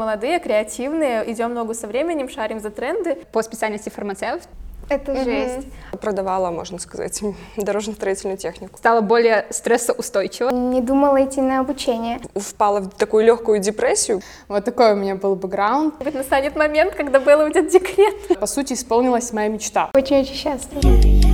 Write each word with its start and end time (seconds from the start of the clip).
Молодые, 0.00 0.38
креативные, 0.38 1.28
идем 1.32 1.50
в 1.50 1.54
ногу 1.54 1.74
со 1.74 1.88
временем, 1.88 2.28
шарим 2.28 2.60
за 2.60 2.70
тренды. 2.70 3.16
По 3.32 3.42
специальности 3.42 3.88
фармацевт 3.88 4.48
Это 4.88 5.24
жесть. 5.24 5.66
Продавала, 6.00 6.52
можно 6.52 6.78
сказать, 6.78 7.20
дорожно-строительную 7.56 8.38
технику. 8.38 8.78
стала 8.78 9.00
более 9.00 9.46
стрессоустойчива. 9.50 10.50
Не 10.50 10.82
думала 10.82 11.24
идти 11.24 11.40
на 11.40 11.58
обучение. 11.58 12.20
Впала 12.36 12.78
в 12.78 12.90
такую 12.90 13.24
легкую 13.24 13.58
депрессию. 13.58 14.20
Вот 14.46 14.64
такой 14.64 14.92
у 14.92 14.94
меня 14.94 15.16
был 15.16 15.34
бэкграунд. 15.34 15.94
Ведь 15.98 16.14
настанет 16.14 16.54
момент, 16.54 16.94
когда 16.94 17.18
Белла 17.18 17.42
уйдет 17.42 17.66
в 17.66 17.72
декрет. 17.72 18.38
По 18.38 18.46
сути, 18.46 18.74
исполнилась 18.74 19.32
моя 19.32 19.48
мечта. 19.48 19.90
Очень-очень 19.94 20.34
счастлива. 20.36 21.27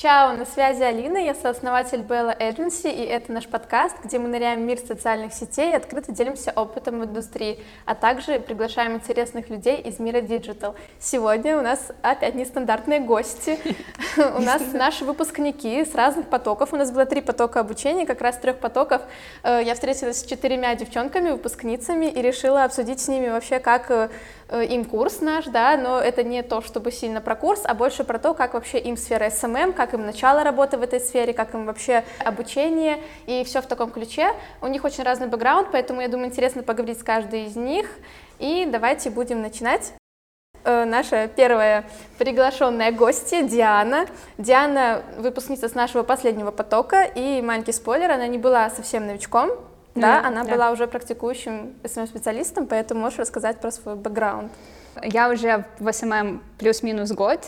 Чао, 0.00 0.32
на 0.32 0.46
связи 0.46 0.82
Алина, 0.82 1.18
я 1.18 1.34
сооснователь 1.34 1.98
Bella 1.98 2.34
Agency, 2.34 2.90
и 2.90 3.04
это 3.04 3.32
наш 3.32 3.46
подкаст, 3.46 3.96
где 4.02 4.18
мы 4.18 4.28
ныряем 4.28 4.60
в 4.60 4.62
мир 4.62 4.78
социальных 4.78 5.34
сетей 5.34 5.72
и 5.72 5.74
открыто 5.74 6.10
делимся 6.10 6.52
опытом 6.56 7.00
в 7.00 7.04
индустрии, 7.04 7.62
а 7.84 7.94
также 7.94 8.40
приглашаем 8.40 8.94
интересных 8.94 9.50
людей 9.50 9.76
из 9.76 9.98
мира 9.98 10.22
digital. 10.22 10.74
Сегодня 10.98 11.58
у 11.58 11.60
нас 11.60 11.92
опять 12.00 12.34
нестандартные 12.34 13.00
гости. 13.00 13.58
У 14.16 14.40
нас 14.40 14.62
наши 14.72 15.04
выпускники 15.04 15.84
с 15.84 15.94
разных 15.94 16.28
потоков. 16.28 16.72
У 16.72 16.76
нас 16.76 16.90
было 16.90 17.04
три 17.04 17.20
потока 17.20 17.60
обучения, 17.60 18.06
как 18.06 18.22
раз 18.22 18.38
трех 18.38 18.56
потоков. 18.56 19.02
Э, 19.42 19.60
Я 19.62 19.74
встретилась 19.74 20.20
с 20.20 20.24
четырьмя 20.24 20.74
девчонками, 20.76 21.30
выпускницами, 21.30 22.06
и 22.06 22.22
решила 22.22 22.64
обсудить 22.64 23.00
с 23.00 23.08
ними 23.08 23.28
вообще, 23.28 23.58
как 23.58 23.90
э, 23.90 24.08
им 24.58 24.84
курс 24.84 25.20
наш, 25.20 25.46
да, 25.46 25.76
но 25.76 26.00
это 26.00 26.22
не 26.24 26.42
то, 26.42 26.60
чтобы 26.60 26.90
сильно 26.90 27.20
про 27.20 27.36
курс, 27.36 27.62
а 27.64 27.74
больше 27.74 28.04
про 28.04 28.18
то, 28.18 28.34
как 28.34 28.54
вообще 28.54 28.78
им 28.78 28.96
сфера 28.96 29.26
SMM, 29.26 29.72
как 29.72 29.94
им 29.94 30.04
начало 30.04 30.42
работы 30.42 30.76
в 30.76 30.82
этой 30.82 31.00
сфере, 31.00 31.32
как 31.32 31.54
им 31.54 31.66
вообще 31.66 32.04
обучение 32.24 32.98
и 33.26 33.44
все 33.44 33.62
в 33.62 33.66
таком 33.66 33.90
ключе. 33.90 34.32
У 34.60 34.66
них 34.66 34.84
очень 34.84 35.04
разный 35.04 35.28
бэкграунд, 35.28 35.68
поэтому 35.70 36.00
я 36.00 36.08
думаю, 36.08 36.28
интересно 36.28 36.62
поговорить 36.62 36.98
с 36.98 37.04
каждой 37.04 37.44
из 37.44 37.56
них. 37.56 37.88
И 38.38 38.66
давайте 38.66 39.10
будем 39.10 39.42
начинать. 39.42 39.92
Э, 40.64 40.84
Наша 40.84 41.28
первая 41.28 41.84
приглашенная 42.18 42.92
гостья 42.92 43.42
Диана. 43.42 44.06
Диана 44.36 45.02
выпускница 45.18 45.68
с 45.68 45.74
нашего 45.74 46.02
последнего 46.02 46.50
потока, 46.50 47.04
и 47.04 47.40
маленький 47.40 47.72
спойлер, 47.72 48.10
она 48.10 48.26
не 48.26 48.38
была 48.38 48.68
совсем 48.70 49.06
новичком, 49.06 49.50
да, 49.94 50.18
Мгм, 50.18 50.26
она 50.28 50.44
да. 50.44 50.52
была 50.52 50.70
уже 50.70 50.86
практикующим 50.86 51.74
СММ-специалистом, 51.84 52.66
поэтому 52.66 53.00
можешь 53.00 53.18
рассказать 53.18 53.60
про 53.60 53.70
свой 53.70 53.96
бэкграунд. 53.96 54.52
Я 55.02 55.28
уже 55.30 55.64
в 55.78 55.92
СММ 55.92 56.42
плюс-минус 56.58 57.10
год, 57.12 57.40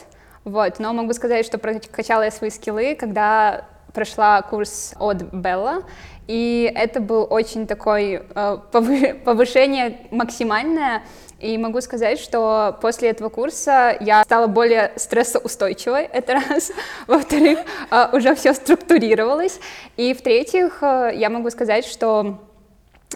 вот, 0.45 0.79
но 0.79 0.93
могу 0.93 1.13
сказать, 1.13 1.47
что 1.47 1.59
прокачала 1.59 2.23
я 2.23 2.31
свои 2.31 2.51
скиллы, 2.51 2.95
когда 2.95 3.65
прошла 3.95 4.43
курс 4.43 4.95
от 4.99 5.23
Белла, 5.23 5.83
и 6.27 6.73
это 6.75 7.01
был 7.01 7.27
очень 7.29 7.67
такой 7.67 8.23
э, 8.35 8.59
повы- 8.73 9.15
повышение 9.23 10.07
максимальное, 10.11 11.03
и 11.43 11.59
могу 11.59 11.81
сказать, 11.81 12.21
что 12.21 12.79
после 12.81 13.11
этого 13.11 13.29
курса 13.29 13.97
я 14.01 14.23
стала 14.23 14.47
более 14.47 14.93
стрессоустойчивой, 14.97 16.05
это 16.13 16.35
раз. 16.35 16.71
Во-вторых, 17.09 17.59
э, 17.91 18.09
уже 18.13 18.35
все 18.37 18.55
структурировалось. 18.55 19.59
И 19.97 20.15
в-третьих, 20.15 20.79
э, 20.83 21.11
я 21.15 21.31
могу 21.31 21.51
сказать, 21.51 21.85
что 21.85 22.39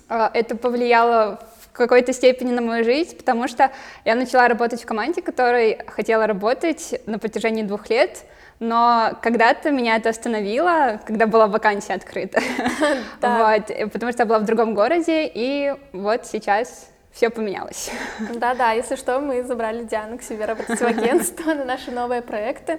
а, 0.08 0.30
это 0.34 0.56
повлияло 0.56 1.40
в 1.60 1.72
какой-то 1.72 2.12
степени 2.12 2.52
на 2.52 2.62
мою 2.62 2.84
жизнь, 2.84 3.16
потому 3.16 3.48
что 3.48 3.70
я 4.04 4.14
начала 4.14 4.48
работать 4.48 4.82
в 4.82 4.86
команде, 4.86 5.22
которой 5.22 5.78
хотела 5.86 6.26
работать 6.26 7.00
на 7.06 7.18
протяжении 7.18 7.62
двух 7.62 7.88
лет, 7.90 8.24
но 8.58 9.12
когда-то 9.22 9.70
меня 9.70 9.96
это 9.96 10.08
остановило, 10.08 11.00
когда 11.06 11.26
была 11.26 11.46
вакансия 11.46 11.94
открыта. 11.94 12.40
Вот, 13.20 13.92
потому 13.92 14.12
что 14.12 14.22
я 14.22 14.26
была 14.26 14.38
в 14.38 14.44
другом 14.44 14.74
городе, 14.74 15.30
и 15.32 15.74
вот 15.92 16.26
сейчас 16.26 16.88
все 17.16 17.30
поменялось. 17.30 17.90
Да-да, 18.34 18.72
если 18.72 18.94
что, 18.96 19.18
мы 19.20 19.42
забрали 19.42 19.84
Диану 19.84 20.18
к 20.18 20.22
себе 20.22 20.44
работать 20.44 20.78
в 20.78 20.84
агентство 20.84 21.54
на 21.54 21.64
наши 21.64 21.90
новые 21.90 22.20
проекты. 22.20 22.78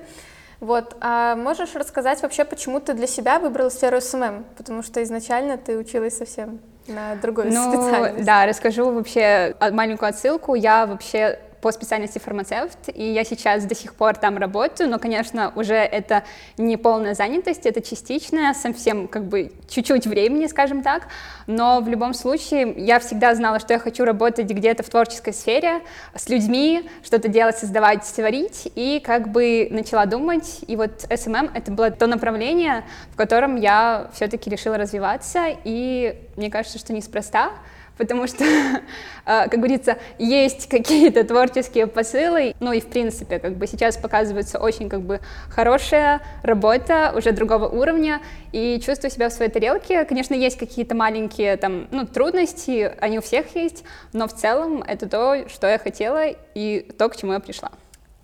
Вот, 0.59 0.95
а 1.01 1.35
можешь 1.35 1.75
рассказать 1.75 2.21
вообще, 2.21 2.45
почему 2.45 2.79
ты 2.79 2.93
для 2.93 3.07
себя 3.07 3.39
выбрала 3.39 3.69
сферу 3.69 3.99
СММ? 3.99 4.45
Потому 4.55 4.81
что 4.83 5.03
изначально 5.03 5.57
ты 5.57 5.77
училась 5.77 6.17
совсем 6.17 6.59
на 6.87 7.15
другой 7.15 7.51
Ну, 7.51 7.71
специальности. 7.71 8.23
да, 8.23 8.45
расскажу 8.45 8.91
вообще 8.91 9.55
маленькую 9.71 10.09
отсылку. 10.09 10.55
Я 10.55 10.85
вообще 10.85 11.39
по 11.67 11.71
специальности 11.73 12.17
фармацевт, 12.17 12.77
и 12.93 13.11
я 13.11 13.25
сейчас 13.25 13.65
до 13.65 13.75
сих 13.75 13.93
пор 13.93 14.15
там 14.15 14.37
работаю, 14.37 14.89
но, 14.89 14.99
конечно, 14.99 15.51
уже 15.53 15.75
это 15.75 16.23
не 16.57 16.77
полная 16.77 17.13
занятость, 17.13 17.65
это 17.65 17.81
частичная, 17.81 18.53
совсем 18.53 19.09
как 19.09 19.25
бы 19.25 19.51
чуть-чуть 19.67 20.07
времени, 20.07 20.47
скажем 20.47 20.81
так, 20.81 21.09
но 21.45 21.81
в 21.81 21.89
любом 21.89 22.13
случае 22.13 22.73
я 22.77 22.99
всегда 22.99 23.35
знала, 23.35 23.59
что 23.59 23.73
я 23.73 23.79
хочу 23.79 24.05
работать 24.05 24.47
где-то 24.49 24.83
в 24.83 24.89
творческой 24.89 25.33
сфере, 25.33 25.81
с 26.15 26.29
людьми, 26.29 26.89
что-то 27.03 27.27
делать, 27.27 27.57
создавать, 27.57 28.09
творить, 28.15 28.71
и 28.75 29.01
как 29.03 29.27
бы 29.27 29.67
начала 29.69 30.05
думать, 30.05 30.61
и 30.67 30.77
вот 30.77 31.03
SMM— 31.09 31.51
это 31.53 31.69
было 31.69 31.91
то 31.91 32.07
направление, 32.07 32.85
в 33.11 33.17
котором 33.17 33.57
я 33.57 34.09
все-таки 34.13 34.49
решила 34.49 34.77
развиваться, 34.77 35.47
и 35.65 36.15
мне 36.37 36.49
кажется, 36.49 36.79
что 36.79 36.93
неспроста, 36.93 37.51
потому 37.97 38.27
что, 38.27 38.43
э, 38.45 38.79
как 39.25 39.53
говорится, 39.53 39.97
есть 40.17 40.67
какие-то 40.69 41.23
творческие 41.23 41.87
посылы, 41.87 42.55
ну 42.59 42.71
и 42.71 42.79
в 42.79 42.87
принципе, 42.87 43.39
как 43.39 43.55
бы 43.55 43.67
сейчас 43.67 43.97
показывается 43.97 44.59
очень 44.59 44.89
как 44.89 45.01
бы 45.01 45.19
хорошая 45.49 46.21
работа 46.43 47.13
уже 47.15 47.31
другого 47.31 47.67
уровня, 47.67 48.21
и 48.51 48.79
чувствую 48.83 49.11
себя 49.11 49.29
в 49.29 49.33
своей 49.33 49.51
тарелке. 49.51 50.05
Конечно, 50.05 50.33
есть 50.33 50.57
какие-то 50.57 50.95
маленькие 50.95 51.57
там, 51.57 51.87
ну, 51.91 52.05
трудности, 52.05 52.91
они 52.99 53.19
у 53.19 53.21
всех 53.21 53.55
есть, 53.55 53.83
но 54.13 54.27
в 54.27 54.33
целом 54.33 54.81
это 54.81 55.07
то, 55.07 55.47
что 55.49 55.67
я 55.67 55.77
хотела 55.77 56.25
и 56.55 56.79
то, 56.97 57.09
к 57.09 57.15
чему 57.15 57.33
я 57.33 57.39
пришла. 57.39 57.71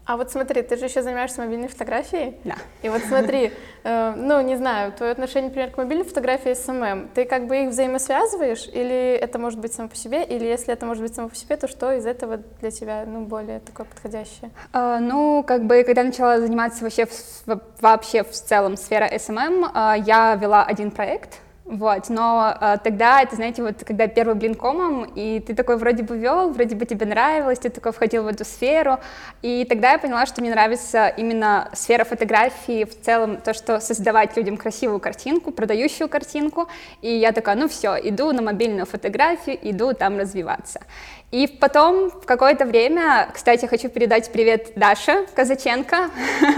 А 0.05 0.17
вот 0.17 0.31
смотри, 0.31 0.61
ты 0.63 0.75
же 0.75 0.85
еще 0.85 1.01
занимаешься 1.01 1.41
мобильной 1.41 1.69
фотографией. 1.69 2.35
Да. 2.43 2.55
И 2.81 2.89
вот 2.89 3.01
смотри, 3.07 3.53
э, 3.85 4.13
ну, 4.17 4.41
не 4.41 4.57
знаю, 4.57 4.91
твое 4.91 5.13
отношение, 5.13 5.47
например, 5.49 5.71
к 5.71 5.77
мобильной 5.77 6.03
фотографии 6.03 6.51
и 6.51 6.55
СММ, 6.55 7.09
ты 7.15 7.23
как 7.23 7.47
бы 7.47 7.63
их 7.63 7.69
взаимосвязываешь, 7.69 8.67
или 8.73 9.13
это 9.13 9.39
может 9.39 9.59
быть 9.59 9.73
само 9.73 9.87
по 9.87 9.95
себе, 9.95 10.23
или 10.25 10.43
если 10.45 10.73
это 10.73 10.85
может 10.85 11.01
быть 11.03 11.15
само 11.15 11.29
по 11.29 11.35
себе, 11.35 11.55
то 11.55 11.69
что 11.69 11.93
из 11.93 12.05
этого 12.05 12.37
для 12.59 12.71
тебя, 12.71 13.05
ну, 13.07 13.21
более 13.21 13.59
такое 13.61 13.85
подходящее? 13.85 14.51
А, 14.73 14.99
Ну, 14.99 15.41
как 15.47 15.63
бы, 15.65 15.83
когда 15.83 16.03
начала 16.03 16.39
заниматься 16.39 16.83
вообще, 16.83 17.05
в- 17.05 17.59
вообще 17.81 18.23
в 18.23 18.31
целом 18.31 18.75
сфера 18.75 19.05
СММ, 19.05 19.69
а, 19.73 19.95
я 19.95 20.35
вела 20.35 20.63
один 20.65 20.91
проект, 20.91 21.39
вот, 21.65 22.09
но 22.09 22.53
а, 22.59 22.77
тогда, 22.77 23.21
это, 23.21 23.37
знаете, 23.37 23.63
вот 23.63 23.85
когда 23.85 24.07
первый 24.07 24.35
блин 24.35 24.53
комом, 24.53 25.05
и 25.15 25.39
ты 25.39 25.55
такой 25.55 25.77
вроде 25.77 26.03
бы 26.03 26.17
вел, 26.17 26.49
вроде 26.49 26.75
бы 26.75 26.85
тебе 26.85 27.05
нравилось, 27.05 27.59
ты 27.59 27.69
такой 27.69 27.93
входил 27.93 28.23
в 28.23 28.27
эту 28.27 28.43
сферу, 28.43 28.99
и 29.41 29.63
тогда 29.63 29.93
я 29.93 29.97
поняла, 29.97 30.25
что 30.25 30.41
мне 30.41 30.51
нравится 30.51 31.07
именно 31.07 31.69
сфера 31.73 32.03
фотографии, 32.03 32.83
в 32.83 32.99
целом 32.99 33.37
то, 33.37 33.53
что 33.53 33.79
создавать 33.79 34.35
людям 34.35 34.57
красивую 34.57 34.99
картинку, 34.99 35.51
продающую 35.51 36.09
картинку, 36.09 36.67
и 37.01 37.13
я 37.15 37.31
такая, 37.31 37.55
ну 37.55 37.69
все, 37.69 37.95
иду 37.95 38.33
на 38.33 38.41
мобильную 38.41 38.85
фотографию, 38.85 39.57
иду 39.61 39.93
там 39.93 40.19
развиваться. 40.19 40.81
И 41.33 41.47
потом, 41.47 42.11
в 42.11 42.27
какое-то 42.27 42.63
время, 42.63 43.27
кстати, 43.33 43.65
хочу 43.65 43.89
передать 43.89 44.31
привет 44.31 44.73
Даше 44.75 45.25
Казаченко, 45.33 46.11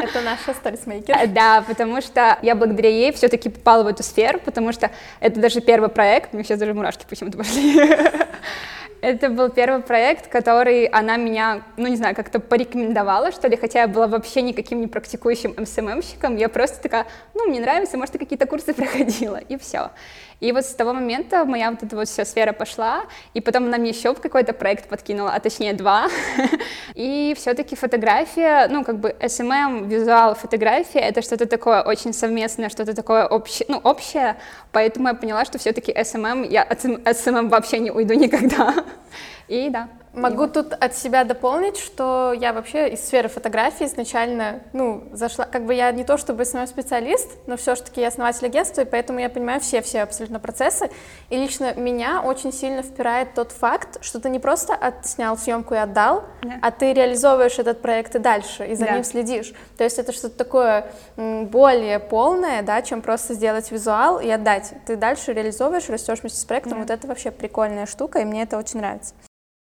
Это 0.03 0.19
наша 0.19 0.53
сторисмейкер. 0.53 1.15
Э, 1.15 1.27
Да, 1.27 1.63
потому 1.65 2.01
что 2.01 2.37
я 2.41 2.55
благодаря 2.55 2.89
ей 2.89 3.13
все-таки 3.13 3.47
попала 3.47 3.83
в 3.83 3.87
эту 3.87 4.03
сферу, 4.03 4.37
потому 4.43 4.73
что 4.73 4.91
это 5.21 5.39
даже 5.39 5.61
первый 5.61 5.87
проект, 5.87 6.33
мне 6.33 6.43
сейчас 6.43 6.59
даже 6.59 6.73
мурашки 6.73 7.05
почему-то 7.07 7.37
пошли. 7.37 7.79
Это 9.01 9.29
был 9.29 9.49
первый 9.49 9.81
проект, 9.81 10.27
который 10.27 10.85
она 10.85 11.15
меня, 11.15 11.61
ну 11.77 11.87
не 11.87 11.95
знаю, 11.95 12.15
как-то 12.15 12.39
порекомендовала, 12.39 13.31
что 13.31 13.47
ли, 13.47 13.55
хотя 13.55 13.81
я 13.81 13.87
была 13.87 14.07
вообще 14.07 14.41
никаким 14.41 14.81
не 14.81 14.87
практикующим 14.87 15.53
МСММщиком, 15.57 16.37
я 16.37 16.49
просто 16.49 16.81
такая, 16.81 17.05
ну 17.35 17.47
мне 17.47 17.59
нравится, 17.59 17.97
может, 17.97 18.13
ты 18.13 18.19
какие-то 18.19 18.47
курсы 18.47 18.73
проходила, 18.73 19.37
и 19.37 19.57
все. 19.57 19.91
И 20.39 20.51
вот 20.51 20.65
с 20.65 20.73
того 20.73 20.93
момента 20.93 21.45
моя 21.45 21.71
вот 21.71 21.83
эта 21.83 21.95
вот 21.95 22.07
вся 22.07 22.25
сфера 22.25 22.51
пошла, 22.51 23.05
и 23.33 23.41
потом 23.41 23.65
она 23.65 23.77
мне 23.77 23.89
еще 23.89 24.13
какой-то 24.13 24.53
проект 24.53 24.89
подкинула, 24.89 25.31
а 25.33 25.39
точнее 25.39 25.73
два. 25.73 26.07
И 26.95 27.33
все-таки 27.37 27.75
фотография, 27.75 28.67
ну 28.67 28.83
как 28.83 28.99
бы 28.99 29.15
SMM, 29.19 29.87
визуал, 29.87 30.35
фотография, 30.35 30.99
это 30.99 31.21
что-то 31.21 31.45
такое 31.45 31.81
очень 31.81 32.13
совместное, 32.13 32.69
что-то 32.69 32.93
такое 32.93 33.25
общее, 33.25 33.65
ну 33.69 33.77
общее, 33.77 34.37
поэтому 34.71 35.07
я 35.07 35.13
поняла, 35.13 35.45
что 35.45 35.57
все-таки 35.57 35.91
SMM, 35.91 36.47
я 36.49 36.63
от 36.63 36.83
SMM 36.83 37.49
вообще 37.49 37.79
не 37.79 37.91
уйду 37.91 38.13
никогда. 38.13 38.73
И 39.47 39.69
да. 39.69 39.89
Могу 40.15 40.47
тут 40.47 40.71
от 40.73 40.95
себя 40.95 41.25
дополнить, 41.25 41.77
что 41.77 42.31
я 42.33 42.53
вообще 42.53 42.89
из 42.89 43.05
сферы 43.05 43.27
фотографии 43.27 43.85
изначально, 43.85 44.61
ну, 44.71 45.03
зашла, 45.11 45.45
как 45.45 45.65
бы 45.65 45.73
я 45.73 45.91
не 45.91 46.03
то 46.05 46.17
чтобы 46.17 46.43
основной 46.43 46.67
специалист, 46.67 47.29
но 47.47 47.57
все-таки 47.57 47.99
я 47.99 48.07
основатель 48.07 48.45
агентства, 48.45 48.81
и 48.81 48.85
поэтому 48.85 49.19
я 49.19 49.29
понимаю 49.29 49.59
все-все 49.59 50.01
абсолютно 50.03 50.39
процессы, 50.39 50.89
и 51.29 51.37
лично 51.37 51.73
меня 51.75 52.21
очень 52.21 52.53
сильно 52.53 52.81
впирает 52.81 53.33
тот 53.33 53.51
факт, 53.51 53.97
что 54.01 54.21
ты 54.21 54.29
не 54.29 54.39
просто 54.39 54.73
отснял 54.73 55.37
съемку 55.37 55.73
и 55.73 55.77
отдал, 55.77 56.23
Да. 56.41 56.53
а 56.61 56.71
ты 56.71 56.93
реализовываешь 56.93 57.59
этот 57.59 57.81
проект 57.81 58.15
и 58.15 58.19
дальше, 58.19 58.65
и 58.65 58.75
за 58.75 58.85
Да. 58.85 58.91
ним 58.93 59.03
следишь. 59.03 59.53
То 59.77 59.83
есть 59.83 59.99
это 59.99 60.13
что-то 60.13 60.37
такое 60.37 60.87
более 61.17 61.99
полное, 61.99 62.61
да, 62.61 62.81
чем 62.81 63.01
просто 63.01 63.33
сделать 63.33 63.69
визуал 63.69 64.19
и 64.19 64.29
отдать. 64.29 64.73
Ты 64.85 64.95
дальше 64.95 65.33
реализовываешь, 65.33 65.89
растешь 65.89 66.21
вместе 66.21 66.39
с 66.39 66.45
проектом, 66.45 66.79
вот 66.79 66.89
это 66.89 67.05
вообще 67.07 67.31
прикольная 67.31 67.85
штука, 67.85 68.19
и 68.19 68.25
мне 68.25 68.43
это 68.43 68.57
очень 68.57 68.79
нравится. 68.79 69.13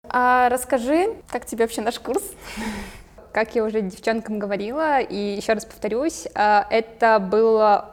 А 0.09 0.49
расскажи, 0.49 1.15
как 1.31 1.47
тебе 1.47 1.65
вообще 1.65 1.81
наш 1.81 1.99
курс? 1.99 2.23
Как 3.33 3.55
я 3.55 3.65
уже 3.65 3.83
девчонкам 3.83 4.39
говорила, 4.39 4.99
и 4.99 5.37
еще 5.37 5.53
раз 5.53 5.67
повторюсь, 5.67 6.27
а, 6.35 6.67
это 6.71 7.19
было 7.19 7.91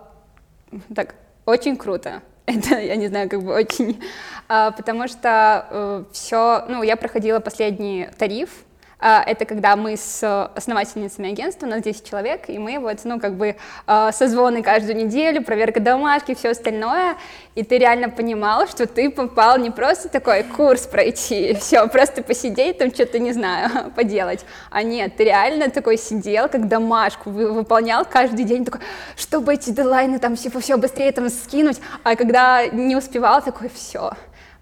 так 0.95 1.15
очень 1.45 1.75
круто. 1.75 2.21
Это, 2.45 2.79
я 2.79 2.95
не 2.95 3.07
знаю, 3.07 3.29
как 3.29 3.43
бы 3.43 3.53
очень, 3.53 4.01
а, 4.47 4.71
потому 4.71 5.09
что 5.09 6.05
все, 6.13 6.65
ну, 6.69 6.81
я 6.81 6.95
проходила 6.95 7.41
последний 7.41 8.07
тариф, 8.17 8.63
это 9.03 9.45
когда 9.45 9.75
мы 9.75 9.97
с 9.97 10.49
основательницами 10.55 11.31
агентства, 11.31 11.65
у 11.65 11.69
нас 11.69 11.81
10 11.81 12.09
человек, 12.09 12.49
и 12.49 12.57
мы 12.57 12.79
вот, 12.79 12.99
ну, 13.03 13.19
как 13.19 13.35
бы 13.35 13.57
а, 13.85 14.11
созвоны 14.11 14.63
каждую 14.63 14.95
неделю, 14.95 15.43
проверка 15.43 15.79
домашки, 15.79 16.33
все 16.35 16.51
остальное, 16.51 17.17
и 17.55 17.63
ты 17.63 17.77
реально 17.77 18.09
понимал, 18.09 18.67
что 18.67 18.87
ты 18.87 19.09
попал 19.09 19.57
не 19.57 19.71
просто 19.71 20.07
такой 20.07 20.43
курс 20.43 20.87
пройти, 20.87 21.53
все, 21.59 21.85
просто 21.87 22.23
посидеть 22.23 22.77
там, 22.77 22.93
что-то, 22.93 23.19
не 23.19 23.33
знаю, 23.33 23.91
поделать, 23.95 24.45
а 24.71 24.83
нет, 24.83 25.17
ты 25.17 25.25
реально 25.25 25.69
такой 25.69 25.97
сидел, 25.97 26.47
как 26.47 26.69
домашку 26.69 27.29
вы- 27.29 27.51
выполнял 27.51 28.05
каждый 28.05 28.45
день, 28.45 28.63
такой, 28.63 28.81
чтобы 29.17 29.53
эти 29.53 29.71
дедлайны 29.71 30.19
там 30.19 30.35
все, 30.35 30.49
все 30.59 30.77
быстрее 30.77 31.11
там 31.11 31.29
скинуть, 31.29 31.81
а 32.03 32.15
когда 32.15 32.65
не 32.67 32.95
успевал, 32.95 33.41
такой, 33.41 33.69
все, 33.73 34.13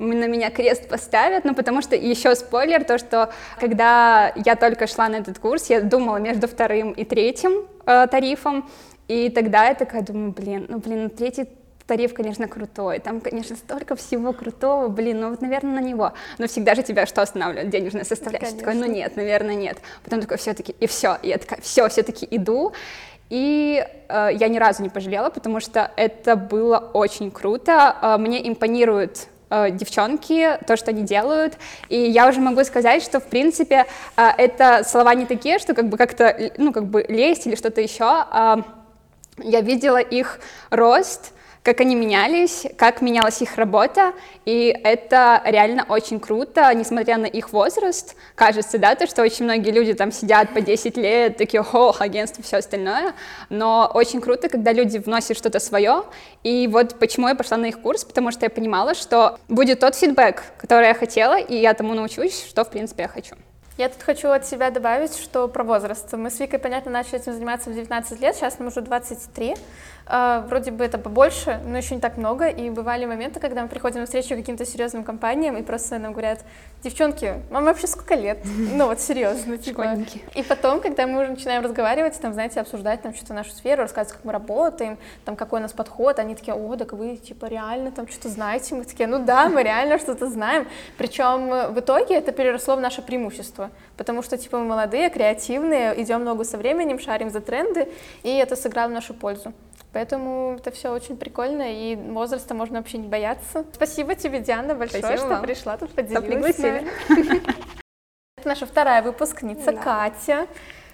на 0.01 0.27
меня 0.27 0.49
крест 0.49 0.87
поставят, 0.87 1.45
ну, 1.45 1.53
потому 1.53 1.81
что 1.81 1.95
еще 1.95 2.35
спойлер, 2.35 2.83
то, 2.83 2.97
что 2.97 3.31
когда 3.59 4.33
я 4.35 4.55
только 4.55 4.87
шла 4.87 5.09
на 5.09 5.17
этот 5.17 5.39
курс, 5.39 5.69
я 5.69 5.81
думала 5.81 6.17
между 6.17 6.47
вторым 6.47 6.91
и 6.91 7.03
третьим 7.03 7.67
э, 7.85 8.07
тарифом, 8.07 8.69
и 9.07 9.29
тогда 9.29 9.67
я 9.67 9.75
такая 9.75 10.01
думаю, 10.01 10.31
блин, 10.31 10.65
ну, 10.69 10.79
блин, 10.79 11.03
ну, 11.03 11.09
третий 11.09 11.47
тариф, 11.85 12.13
конечно, 12.13 12.47
крутой, 12.47 12.99
там, 12.99 13.19
конечно, 13.19 13.55
столько 13.55 13.95
всего 13.95 14.33
крутого, 14.33 14.87
блин, 14.87 15.19
ну, 15.19 15.29
вот, 15.31 15.41
наверное, 15.41 15.81
на 15.81 15.85
него, 15.85 16.13
но 16.37 16.47
всегда 16.47 16.75
же 16.75 16.83
тебя 16.83 17.05
что 17.05 17.21
останавливает, 17.21 17.69
денежная 17.69 18.05
составляющая, 18.05 18.57
такой, 18.57 18.75
ну, 18.75 18.85
нет, 18.85 19.15
наверное, 19.15 19.55
нет, 19.55 19.77
потом 20.03 20.21
такой, 20.21 20.37
все-таки, 20.37 20.75
и 20.79 20.87
все, 20.87 21.17
и 21.21 21.29
я 21.29 21.37
такая, 21.37 21.59
все, 21.61 21.89
все-таки 21.89 22.27
иду, 22.31 22.73
и 23.31 23.85
э, 24.09 24.29
я 24.33 24.49
ни 24.49 24.57
разу 24.57 24.83
не 24.83 24.89
пожалела, 24.89 25.29
потому 25.29 25.61
что 25.61 25.89
это 25.95 26.35
было 26.35 26.77
очень 26.93 27.31
круто. 27.31 27.95
Э, 28.01 28.17
мне 28.17 28.45
импонируют 28.45 29.27
э, 29.51 29.71
девчонки, 29.71 30.57
то, 30.65 30.77
что 30.77 30.91
они 30.91 31.03
делают. 31.03 31.57
И 31.89 31.99
я 31.99 32.27
уже 32.27 32.39
могу 32.39 32.63
сказать, 32.63 33.03
что, 33.03 33.19
в 33.19 33.25
принципе, 33.25 33.85
э, 34.17 34.29
это 34.37 34.83
слова 34.83 35.13
не 35.13 35.25
такие, 35.25 35.59
что 35.59 35.75
как 35.75 35.89
бы 35.89 35.97
как-то, 35.97 36.23
э, 36.23 36.51
ну, 36.57 36.71
как 36.71 36.85
бы 36.85 37.05
лезть 37.07 37.45
или 37.45 37.55
что-то 37.55 37.81
еще. 37.81 38.05
А 38.05 38.63
я 39.37 39.61
видела 39.61 39.97
их 39.97 40.39
рост, 40.69 41.33
как 41.63 41.79
они 41.79 41.95
менялись, 41.95 42.65
как 42.77 43.01
менялась 43.01 43.41
их 43.41 43.55
работа, 43.55 44.13
и 44.45 44.75
это 44.83 45.41
реально 45.45 45.85
очень 45.87 46.19
круто, 46.19 46.73
несмотря 46.73 47.17
на 47.17 47.27
их 47.27 47.53
возраст, 47.53 48.15
кажется, 48.35 48.79
да, 48.79 48.95
то, 48.95 49.05
что 49.05 49.21
очень 49.21 49.45
многие 49.45 49.69
люди 49.71 49.93
там 49.93 50.11
сидят 50.11 50.49
по 50.53 50.61
10 50.61 50.97
лет, 50.97 51.37
такие, 51.37 51.61
о, 51.61 51.95
агентство, 51.99 52.43
все 52.43 52.57
остальное, 52.57 53.13
но 53.49 53.89
очень 53.93 54.21
круто, 54.21 54.49
когда 54.49 54.73
люди 54.73 54.97
вносят 54.97 55.37
что-то 55.37 55.59
свое, 55.59 56.03
и 56.43 56.67
вот 56.67 56.97
почему 56.97 57.27
я 57.27 57.35
пошла 57.35 57.57
на 57.57 57.67
их 57.67 57.79
курс, 57.81 58.05
потому 58.05 58.31
что 58.31 58.45
я 58.45 58.49
понимала, 58.49 58.95
что 58.95 59.37
будет 59.47 59.81
тот 59.81 59.95
фидбэк, 59.95 60.43
который 60.57 60.87
я 60.87 60.93
хотела, 60.95 61.39
и 61.39 61.55
я 61.55 61.73
тому 61.75 61.93
научусь, 61.93 62.43
что, 62.47 62.63
в 62.63 62.71
принципе, 62.71 63.03
я 63.03 63.07
хочу. 63.07 63.35
Я 63.77 63.87
тут 63.89 64.03
хочу 64.03 64.29
от 64.29 64.45
себя 64.45 64.69
добавить, 64.69 65.15
что 65.15 65.47
про 65.47 65.63
возраст. 65.63 66.11
Мы 66.13 66.29
с 66.29 66.39
Викой, 66.39 66.59
понятно, 66.59 66.91
начали 66.91 67.15
этим 67.15 67.33
заниматься 67.33 67.69
в 67.69 67.73
19 67.73 68.19
лет, 68.19 68.35
сейчас 68.35 68.59
нам 68.59 68.67
уже 68.67 68.81
23. 68.81 69.55
А, 70.13 70.41
Вроде 70.41 70.71
бы 70.71 70.83
это 70.83 70.97
побольше, 70.97 71.61
но 71.65 71.77
еще 71.77 71.95
не 71.95 72.01
так 72.01 72.17
много. 72.17 72.49
И 72.49 72.69
бывали 72.69 73.05
моменты, 73.05 73.39
когда 73.39 73.61
мы 73.61 73.69
приходим 73.69 74.01
на 74.01 74.05
встречу 74.05 74.35
каким-то 74.35 74.65
серьезным 74.65 75.05
компаниям, 75.05 75.55
и 75.57 75.61
просто 75.61 75.99
нам 75.99 76.11
говорят, 76.11 76.43
девчонки, 76.83 77.35
вам 77.49 77.63
вообще 77.63 77.87
сколько 77.87 78.15
лет? 78.15 78.39
Ну 78.73 78.87
вот 78.87 78.99
серьезно, 78.99 79.57
типа. 79.57 79.97
И 80.35 80.43
потом, 80.43 80.81
когда 80.81 81.07
мы 81.07 81.21
уже 81.21 81.31
начинаем 81.31 81.63
разговаривать, 81.63 82.19
там, 82.19 82.33
знаете, 82.33 82.59
обсуждать 82.59 83.01
там 83.01 83.13
что-то 83.13 83.33
нашу 83.33 83.51
сферу, 83.51 83.83
рассказывать, 83.83 84.17
как 84.17 84.25
мы 84.25 84.31
работаем, 84.31 84.97
там, 85.23 85.35
какой 85.35 85.59
у 85.59 85.61
нас 85.61 85.71
подход, 85.71 86.19
они 86.19 86.35
такие, 86.35 86.53
о, 86.53 86.75
так 86.75 86.93
вы, 86.93 87.17
типа, 87.17 87.45
реально 87.45 87.91
там 87.91 88.07
что-то 88.07 88.29
знаете? 88.29 88.75
Мы 88.75 88.83
такие, 88.83 89.07
ну 89.07 89.23
да, 89.23 89.49
мы 89.49 89.63
реально 89.63 89.99
что-то 89.99 90.29
знаем. 90.29 90.67
Причем 90.97 91.73
в 91.73 91.79
итоге 91.79 92.15
это 92.15 92.31
переросло 92.31 92.75
в 92.75 92.81
наше 92.81 93.01
преимущество, 93.01 93.60
потому 93.97 94.23
что, 94.23 94.37
типа, 94.37 94.57
мы 94.59 94.65
молодые, 94.65 95.09
креативные, 95.09 96.01
идем 96.01 96.23
ногу 96.23 96.43
со 96.43 96.57
временем, 96.57 96.99
шарим 96.99 97.29
за 97.29 97.41
тренды, 97.41 97.87
и 98.23 98.29
это 98.35 98.55
сыграло 98.55 98.89
в 98.89 98.93
нашу 98.93 99.13
пользу. 99.13 99.53
Поэтому 99.93 100.55
это 100.57 100.71
все 100.71 100.89
очень 100.91 101.17
прикольно, 101.17 101.63
и 101.69 101.95
возраста 101.95 102.53
можно 102.53 102.77
вообще 102.79 102.97
не 102.97 103.07
бояться. 103.09 103.65
Спасибо 103.73 104.15
тебе, 104.15 104.39
Диана, 104.39 104.73
большое, 104.73 105.03
Спасибо 105.03 105.19
что 105.25 105.27
вам. 105.35 105.41
пришла 105.43 105.77
тут, 105.77 105.91
поделилась. 105.91 106.25
пригласили. 106.25 106.87
Это 108.37 108.47
наша 108.47 108.65
вторая 108.65 109.01
выпускница 109.01 109.71
Да. 109.73 109.81
Катя. 109.81 110.47